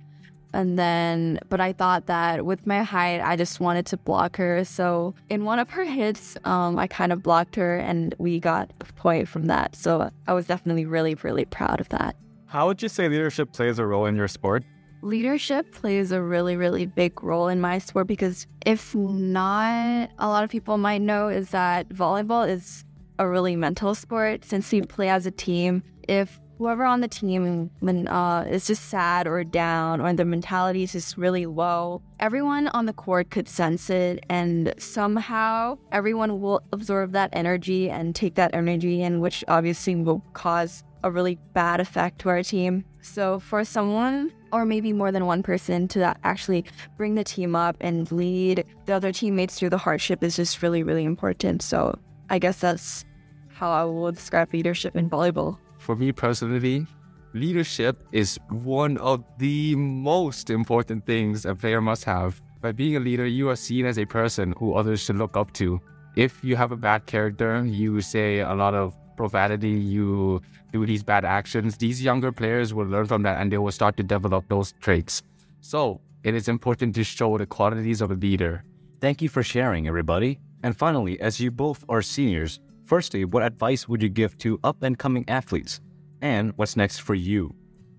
And 0.54 0.80
then, 0.80 1.40
but 1.50 1.60
I 1.60 1.74
thought 1.74 2.06
that 2.06 2.46
with 2.46 2.66
my 2.66 2.84
height, 2.84 3.22
I 3.22 3.36
just 3.36 3.60
wanted 3.60 3.86
to 3.88 3.98
block 3.98 4.38
her. 4.38 4.64
So 4.64 5.14
in 5.30 5.44
one 5.44 5.60
of 5.60 5.70
her 5.72 5.84
hits, 5.84 6.38
um, 6.46 6.80
I 6.80 6.88
kind 6.88 7.12
of 7.12 7.22
blocked 7.22 7.56
her 7.56 7.78
and 7.78 8.16
we 8.18 8.40
got 8.40 8.72
a 8.80 8.86
point 8.94 9.28
from 9.28 9.46
that. 9.48 9.76
So 9.76 10.10
I 10.28 10.34
was 10.34 10.48
definitely 10.48 10.86
really, 10.86 11.16
really 11.16 11.46
proud 11.46 11.82
of 11.82 11.90
that. 11.90 12.16
How 12.46 12.68
would 12.68 12.82
you 12.82 12.88
say 12.88 13.10
leadership 13.10 13.52
plays 13.52 13.80
a 13.80 13.86
role 13.86 14.06
in 14.06 14.16
your 14.16 14.28
sport? 14.30 14.64
Leadership 15.02 15.72
plays 15.74 16.12
a 16.12 16.22
really, 16.22 16.56
really 16.56 16.86
big 16.86 17.22
role 17.22 17.48
in 17.48 17.60
my 17.60 17.78
sport 17.78 18.08
because 18.08 18.48
if 18.66 18.96
not, 18.96 20.10
a 20.18 20.28
lot 20.28 20.44
of 20.44 20.50
people 20.50 20.78
might 20.78 21.02
know 21.02 21.28
is 21.28 21.50
that 21.50 21.90
volleyball 21.90 22.48
is 22.48 22.86
a 23.20 23.28
really 23.28 23.56
mental 23.56 23.94
sport 23.94 24.46
since 24.46 24.72
we 24.72 24.82
play 24.82 25.10
as 25.10 25.26
a 25.26 25.32
team. 25.32 25.84
If 26.08 26.40
whoever 26.58 26.84
on 26.84 27.02
the 27.02 27.08
team 27.08 27.70
when 27.80 28.08
uh, 28.08 28.46
is 28.50 28.68
just 28.68 28.86
sad 28.86 29.28
or 29.28 29.44
down 29.44 30.02
or 30.02 30.14
the 30.14 30.26
mentality 30.26 30.84
is 30.84 30.92
just 30.94 31.18
really 31.18 31.46
low 31.46 32.02
everyone 32.20 32.68
on 32.70 32.86
the 32.86 32.94
court 32.94 33.30
could 33.30 33.48
sense 33.48 33.90
it 33.90 34.24
and 34.30 34.74
somehow 34.78 35.78
everyone 35.92 36.40
will 36.40 36.62
absorb 36.72 37.12
that 37.12 37.30
energy 37.34 37.90
and 37.90 38.16
take 38.16 38.36
that 38.36 38.54
energy 38.54 39.02
and 39.02 39.22
which 39.22 39.44
obviously 39.48 39.96
will 39.96 40.24
cause 40.34 40.84
a 41.04 41.12
really 41.12 41.38
bad 41.54 41.80
effect 41.80 42.20
to 42.20 42.30
our 42.30 42.42
team. 42.42 42.84
So 43.02 43.40
for 43.40 43.64
someone 43.64 44.34
or 44.52 44.66
maybe 44.66 44.92
more 44.92 45.12
than 45.12 45.28
one 45.28 45.44
person 45.44 45.88
to 45.90 46.18
actually 46.24 46.66
bring 46.98 47.14
the 47.14 47.24
team 47.24 47.56
up 47.56 47.78
and 47.80 48.12
lead 48.12 48.66
the 48.86 48.94
other 48.94 49.12
teammates 49.12 49.60
through 49.60 49.70
the 49.70 49.78
hardship 49.78 50.24
is 50.24 50.36
just 50.36 50.62
really 50.62 50.84
really 50.84 51.04
important. 51.04 51.62
So 51.62 51.98
i 52.30 52.40
guess 52.40 52.60
that's 52.60 53.06
how 53.50 53.72
i 53.72 53.84
will 53.84 54.12
describe 54.12 54.52
leadership 54.52 54.96
in 54.96 55.10
volleyball 55.10 55.60
for 55.86 55.96
me 55.96 56.12
personally, 56.12 56.88
leadership 57.34 58.04
is 58.12 58.40
one 58.50 58.98
of 58.98 59.24
the 59.38 59.76
most 59.76 60.50
important 60.50 61.06
things 61.06 61.46
a 61.46 61.54
player 61.54 61.80
must 61.80 62.04
have. 62.04 62.42
By 62.60 62.72
being 62.72 62.96
a 62.96 63.00
leader, 63.00 63.28
you 63.28 63.50
are 63.50 63.56
seen 63.56 63.86
as 63.86 64.00
a 64.00 64.06
person 64.06 64.56
who 64.58 64.74
others 64.74 65.00
should 65.02 65.18
look 65.18 65.38
up 65.38 65.54
to. 65.54 65.80
If 66.16 66.44
you 66.44 66.56
have 66.56 66.72
a 66.72 66.76
bad 66.76 67.06
character, 67.06 67.64
you 67.64 68.02
say 68.02 68.40
a 68.40 68.56
lot 68.56 68.74
of 68.74 68.96
profanity, 69.16 69.70
you 69.70 70.42
do 70.72 70.86
these 70.86 71.04
bad 71.04 71.24
actions, 71.24 71.78
these 71.78 72.02
younger 72.02 72.32
players 72.32 72.74
will 72.74 72.88
learn 72.88 73.06
from 73.06 73.22
that 73.24 73.40
and 73.40 73.52
they 73.52 73.60
will 73.60 73.72
start 73.72 73.96
to 73.98 74.04
develop 74.04 74.50
those 74.50 74.74
traits. 74.82 75.22
So, 75.62 76.02
it 76.24 76.34
is 76.34 76.48
important 76.48 76.96
to 76.96 77.04
show 77.04 77.38
the 77.38 77.46
qualities 77.46 78.02
of 78.02 78.10
a 78.10 78.16
leader. 78.16 78.64
Thank 79.00 79.22
you 79.22 79.30
for 79.30 79.44
sharing, 79.44 79.88
everybody. 79.88 80.40
And 80.64 80.76
finally, 80.76 81.22
as 81.22 81.40
you 81.40 81.52
both 81.52 81.86
are 81.88 82.02
seniors, 82.02 82.60
Firstly, 82.86 83.26
what 83.26 83.42
advice 83.42 83.90
would 83.90 84.04
you 84.04 84.10
give 84.10 84.38
to 84.38 84.60
up 84.64 84.84
and 84.84 84.98
coming 84.98 85.26
athletes? 85.28 85.82
And 86.22 86.54
what's 86.56 86.78
next 86.78 87.00
for 87.00 87.16
you? 87.16 87.56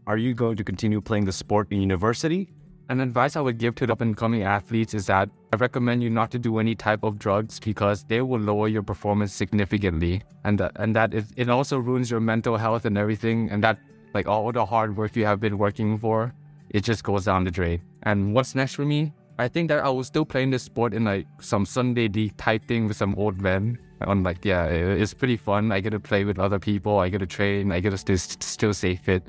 Are 0.06 0.16
you 0.16 0.32
going 0.32 0.56
to 0.58 0.62
continue 0.62 1.00
playing 1.00 1.24
the 1.24 1.32
sport 1.32 1.72
in 1.72 1.80
university? 1.80 2.52
An 2.88 3.00
advice 3.00 3.34
I 3.34 3.40
would 3.40 3.58
give 3.58 3.74
to 3.76 3.86
the 3.88 3.94
up 3.94 4.00
and 4.00 4.16
coming 4.16 4.44
athletes 4.44 4.94
is 4.94 5.06
that 5.06 5.28
I 5.52 5.56
recommend 5.56 6.04
you 6.04 6.10
not 6.10 6.30
to 6.30 6.38
do 6.38 6.60
any 6.60 6.76
type 6.76 7.02
of 7.02 7.18
drugs 7.18 7.58
because 7.58 8.04
they 8.04 8.20
will 8.20 8.38
lower 8.38 8.68
your 8.68 8.84
performance 8.84 9.32
significantly. 9.32 10.22
And 10.44 10.60
that, 10.60 10.70
and 10.76 10.94
that 10.94 11.12
it, 11.14 11.50
also 11.50 11.78
ruins 11.78 12.08
your 12.08 12.20
mental 12.20 12.56
health 12.56 12.84
and 12.84 12.96
everything. 12.96 13.50
And 13.50 13.64
that, 13.64 13.80
like 14.14 14.28
all 14.28 14.52
the 14.52 14.64
hard 14.64 14.96
work 14.96 15.16
you 15.16 15.26
have 15.26 15.40
been 15.40 15.58
working 15.58 15.98
for, 15.98 16.32
it 16.70 16.84
just 16.84 17.02
goes 17.02 17.24
down 17.24 17.42
the 17.42 17.50
drain. 17.50 17.82
And 18.04 18.32
what's 18.32 18.54
next 18.54 18.74
for 18.74 18.84
me? 18.84 19.12
I 19.36 19.48
think 19.48 19.68
that 19.68 19.84
I 19.84 19.88
will 19.88 20.04
still 20.04 20.24
play 20.24 20.44
in 20.44 20.50
this 20.50 20.62
sport 20.62 20.94
in 20.94 21.02
like 21.04 21.26
some 21.40 21.66
Sunday 21.66 22.06
league 22.06 22.36
type 22.36 22.68
thing 22.68 22.86
with 22.86 22.96
some 22.96 23.16
old 23.16 23.40
men 23.40 23.78
on 24.00 24.22
like 24.22 24.44
yeah 24.44 24.66
it's 24.66 25.14
pretty 25.14 25.36
fun. 25.36 25.72
I 25.72 25.80
get 25.80 25.90
to 25.90 26.00
play 26.00 26.24
with 26.24 26.38
other 26.38 26.58
people. 26.58 26.98
I 26.98 27.08
get 27.08 27.18
to 27.18 27.26
train. 27.26 27.72
I 27.72 27.80
get 27.80 27.90
to 27.90 27.98
still, 27.98 28.18
still 28.18 28.74
stay 28.74 28.96
fit. 28.96 29.22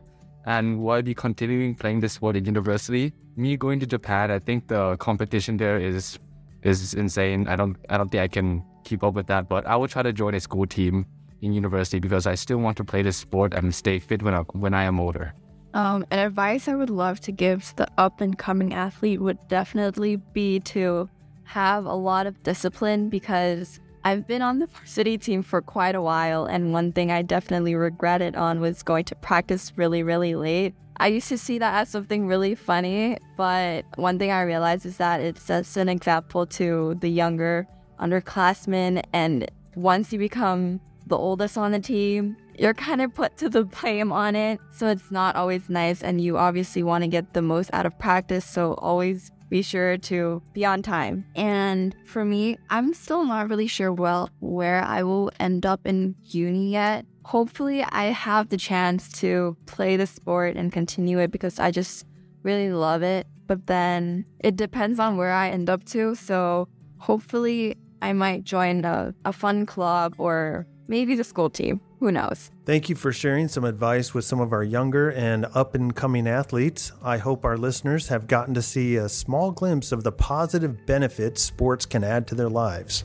And 0.46 0.80
while 0.80 1.02
be 1.02 1.14
continuing 1.14 1.76
playing 1.76 2.00
this 2.00 2.14
sport 2.14 2.36
in 2.36 2.46
university 2.46 3.14
me 3.38 3.56
going 3.56 3.80
to 3.80 3.86
japan 3.86 4.32
i 4.32 4.40
think 4.40 4.68
the 4.68 4.98
competition 4.98 5.58
there 5.58 5.78
is 5.78 6.20
is 6.64 6.96
insane. 6.96 7.48
I 7.48 7.56
don't 7.56 7.78
i 7.88 7.98
don't 7.98 8.10
think 8.10 8.22
i 8.22 8.28
can 8.28 8.64
keep 8.84 9.04
up 9.04 9.14
with 9.14 9.28
that 9.28 9.48
but 9.48 9.66
i 9.68 9.76
will 9.76 9.88
try 9.88 10.02
to 10.02 10.12
join 10.12 10.34
a 10.34 10.40
school 10.40 10.66
team 10.66 11.06
in 11.42 11.54
university 11.54 12.00
because 12.00 12.26
i 12.26 12.34
still 12.34 12.58
want 12.58 12.78
to 12.78 12.84
play 12.84 13.04
this 13.04 13.16
sport 13.16 13.54
and 13.54 13.74
stay 13.74 14.00
fit 14.00 14.24
when 14.24 14.34
i 14.34 14.40
when 14.66 14.74
i 14.74 14.84
am 14.84 15.00
older. 15.00 15.34
Um, 15.74 16.06
an 16.10 16.20
advice 16.20 16.68
I 16.68 16.74
would 16.74 16.90
love 16.90 17.20
to 17.22 17.32
give 17.32 17.64
to 17.66 17.76
the 17.76 17.88
up 18.00 18.22
and 18.22 18.36
coming 18.36 18.74
athlete 18.74 19.22
would 19.22 19.38
definitely 19.48 20.16
be 20.16 20.60
to 20.62 21.08
have 21.44 21.86
a 21.86 21.94
lot 21.94 22.26
of 22.26 22.42
discipline 22.42 23.10
because 23.10 23.80
I've 24.04 24.28
been 24.28 24.42
on 24.42 24.60
the 24.60 24.68
varsity 24.68 25.18
team 25.18 25.44
for 25.44 25.62
quite 25.62 25.96
a 25.96 26.02
while, 26.02 26.46
and 26.46 26.72
one 26.74 26.92
thing 26.92 27.12
I 27.12 27.22
definitely 27.22 27.76
regretted 27.76 28.36
on 28.36 28.60
was 28.60 28.84
going 28.84 29.06
to 29.06 29.16
practice 29.16 29.74
really, 29.76 30.04
really 30.04 30.36
late. 30.36 30.76
I 31.00 31.08
used 31.08 31.30
to 31.30 31.38
see 31.38 31.60
that 31.60 31.82
as 31.82 31.90
something 31.90 32.28
really 32.28 32.56
funny, 32.56 33.18
but 33.36 33.86
one 33.96 34.18
thing 34.18 34.32
I 34.32 34.42
realized 34.42 34.86
is 34.86 34.98
that 34.98 35.22
it 35.22 35.38
sets 35.38 35.78
an 35.78 35.90
example 35.90 36.46
to 36.48 36.96
the 37.02 37.10
younger 37.10 37.68
underclassmen, 38.00 39.04
and 39.14 39.52
once 39.76 40.12
you 40.14 40.20
become 40.20 40.80
the 41.06 41.18
oldest 41.18 41.58
on 41.58 41.72
the 41.72 41.80
team, 41.80 42.36
you're 42.58 42.74
kind 42.74 43.02
of 43.02 43.14
put 43.14 43.38
to 43.38 43.50
the 43.50 43.64
blame 43.64 44.12
on 44.12 44.36
it. 44.36 44.60
So 44.72 44.88
it's 44.88 45.12
not 45.12 45.36
always 45.36 45.70
nice. 45.70 46.02
And 46.02 46.20
you 46.20 46.38
obviously 46.38 46.84
want 46.84 47.04
to 47.04 47.08
get 47.08 47.34
the 47.34 47.42
most 47.42 47.70
out 47.72 47.86
of 47.86 47.98
practice. 48.00 48.46
So 48.46 48.74
always 48.74 49.32
be 49.50 49.62
sure 49.62 49.98
to 49.98 50.42
be 50.54 50.66
on 50.66 50.82
time. 50.82 51.26
And 51.36 51.96
for 52.06 52.26
me, 52.26 52.58
I'm 52.70 52.94
still 52.94 53.26
not 53.26 53.50
really 53.50 53.68
sure 53.68 53.94
well 53.94 54.30
where 54.40 54.82
I 54.84 55.04
will 55.04 55.32
end 55.40 55.66
up 55.66 55.86
in 55.86 56.16
uni 56.24 56.72
yet. 56.72 57.06
Hopefully, 57.24 57.84
I 57.84 58.06
have 58.06 58.50
the 58.50 58.58
chance 58.58 59.12
to 59.20 59.58
play 59.66 59.98
the 59.98 60.08
sport 60.08 60.56
and 60.56 60.72
continue 60.72 61.20
it 61.20 61.32
because 61.32 61.60
I 61.60 61.72
just 61.72 62.06
really 62.44 62.72
love 62.72 63.04
it. 63.04 63.28
But 63.48 63.68
then 63.68 64.26
it 64.40 64.56
depends 64.56 65.00
on 65.00 65.18
where 65.18 65.32
I 65.32 65.50
end 65.50 65.70
up 65.70 65.84
to. 65.86 66.16
So 66.16 66.68
hopefully, 66.98 67.76
I 68.02 68.14
might 68.14 68.44
join 68.44 68.86
a, 68.86 69.14
a 69.26 69.34
fun 69.34 69.66
club 69.66 70.16
or 70.18 70.68
maybe 70.88 71.16
the 71.16 71.24
school 71.24 71.50
team. 71.50 71.82
Who 72.00 72.12
knows? 72.12 72.52
Thank 72.64 72.90
you 72.90 72.96
for 72.96 73.12
sharing 73.12 73.48
some 73.48 73.64
advice 73.64 74.14
with 74.14 74.24
some 74.24 74.40
of 74.40 74.54
our 74.54 74.64
younger 74.64 75.10
and 75.10 75.48
up 75.56 75.74
and 75.74 75.96
coming 75.96 76.28
athletes. 76.28 76.92
I 77.02 77.18
hope 77.18 77.44
our 77.44 77.58
listeners 77.58 78.10
have 78.10 78.28
gotten 78.28 78.54
to 78.54 78.62
see 78.62 78.98
a 78.98 79.10
small 79.10 79.52
glimpse 79.52 79.92
of 79.92 80.04
the 80.04 80.12
positive 80.12 80.86
benefits 80.86 81.42
sports 81.42 81.88
can 81.88 82.04
add 82.04 82.28
to 82.28 82.36
their 82.36 82.50
lives. 82.50 83.04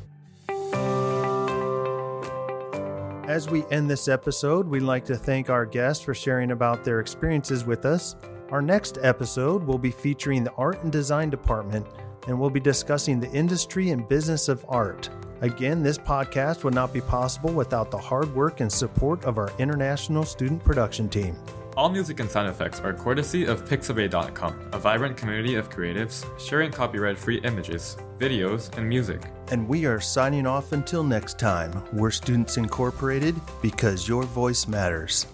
As 3.26 3.48
we 3.48 3.64
end 3.70 3.88
this 3.88 4.08
episode, 4.08 4.68
we'd 4.68 4.80
like 4.80 5.06
to 5.06 5.16
thank 5.16 5.48
our 5.48 5.64
guests 5.64 6.04
for 6.04 6.12
sharing 6.12 6.50
about 6.50 6.84
their 6.84 7.00
experiences 7.00 7.64
with 7.64 7.86
us. 7.86 8.14
Our 8.50 8.60
next 8.60 8.98
episode 9.00 9.62
will 9.62 9.78
be 9.78 9.90
featuring 9.90 10.44
the 10.44 10.52
Art 10.52 10.82
and 10.82 10.92
Design 10.92 11.30
Department, 11.30 11.86
and 12.28 12.38
we'll 12.38 12.50
be 12.50 12.60
discussing 12.60 13.20
the 13.20 13.30
industry 13.30 13.88
and 13.88 14.06
business 14.06 14.50
of 14.50 14.66
art. 14.68 15.08
Again, 15.42 15.82
this 15.82 15.98
podcast 15.98 16.62
would 16.62 16.72
not 16.72 16.92
be 16.92 17.00
possible 17.00 17.52
without 17.52 17.90
the 17.90 17.98
hard 17.98 18.32
work 18.32 18.60
and 18.60 18.72
support 18.72 19.24
of 19.24 19.38
our 19.38 19.50
international 19.58 20.24
student 20.24 20.62
production 20.62 21.08
team. 21.08 21.36
All 21.76 21.88
music 21.88 22.20
and 22.20 22.30
sound 22.30 22.48
effects 22.48 22.78
are 22.78 22.92
courtesy 22.92 23.46
of 23.46 23.64
Pixabay.com, 23.64 24.70
a 24.72 24.78
vibrant 24.78 25.16
community 25.16 25.56
of 25.56 25.68
creatives 25.68 26.24
sharing 26.38 26.70
copyright 26.70 27.18
free 27.18 27.40
images, 27.40 27.96
videos, 28.18 28.76
and 28.76 28.88
music. 28.88 29.20
And 29.50 29.66
we 29.66 29.84
are 29.84 29.98
signing 29.98 30.46
off 30.46 30.70
until 30.70 31.02
next 31.02 31.40
time. 31.40 31.72
We're 31.92 32.12
Students 32.12 32.56
Incorporated 32.56 33.34
because 33.60 34.06
your 34.06 34.22
voice 34.22 34.68
matters. 34.68 35.26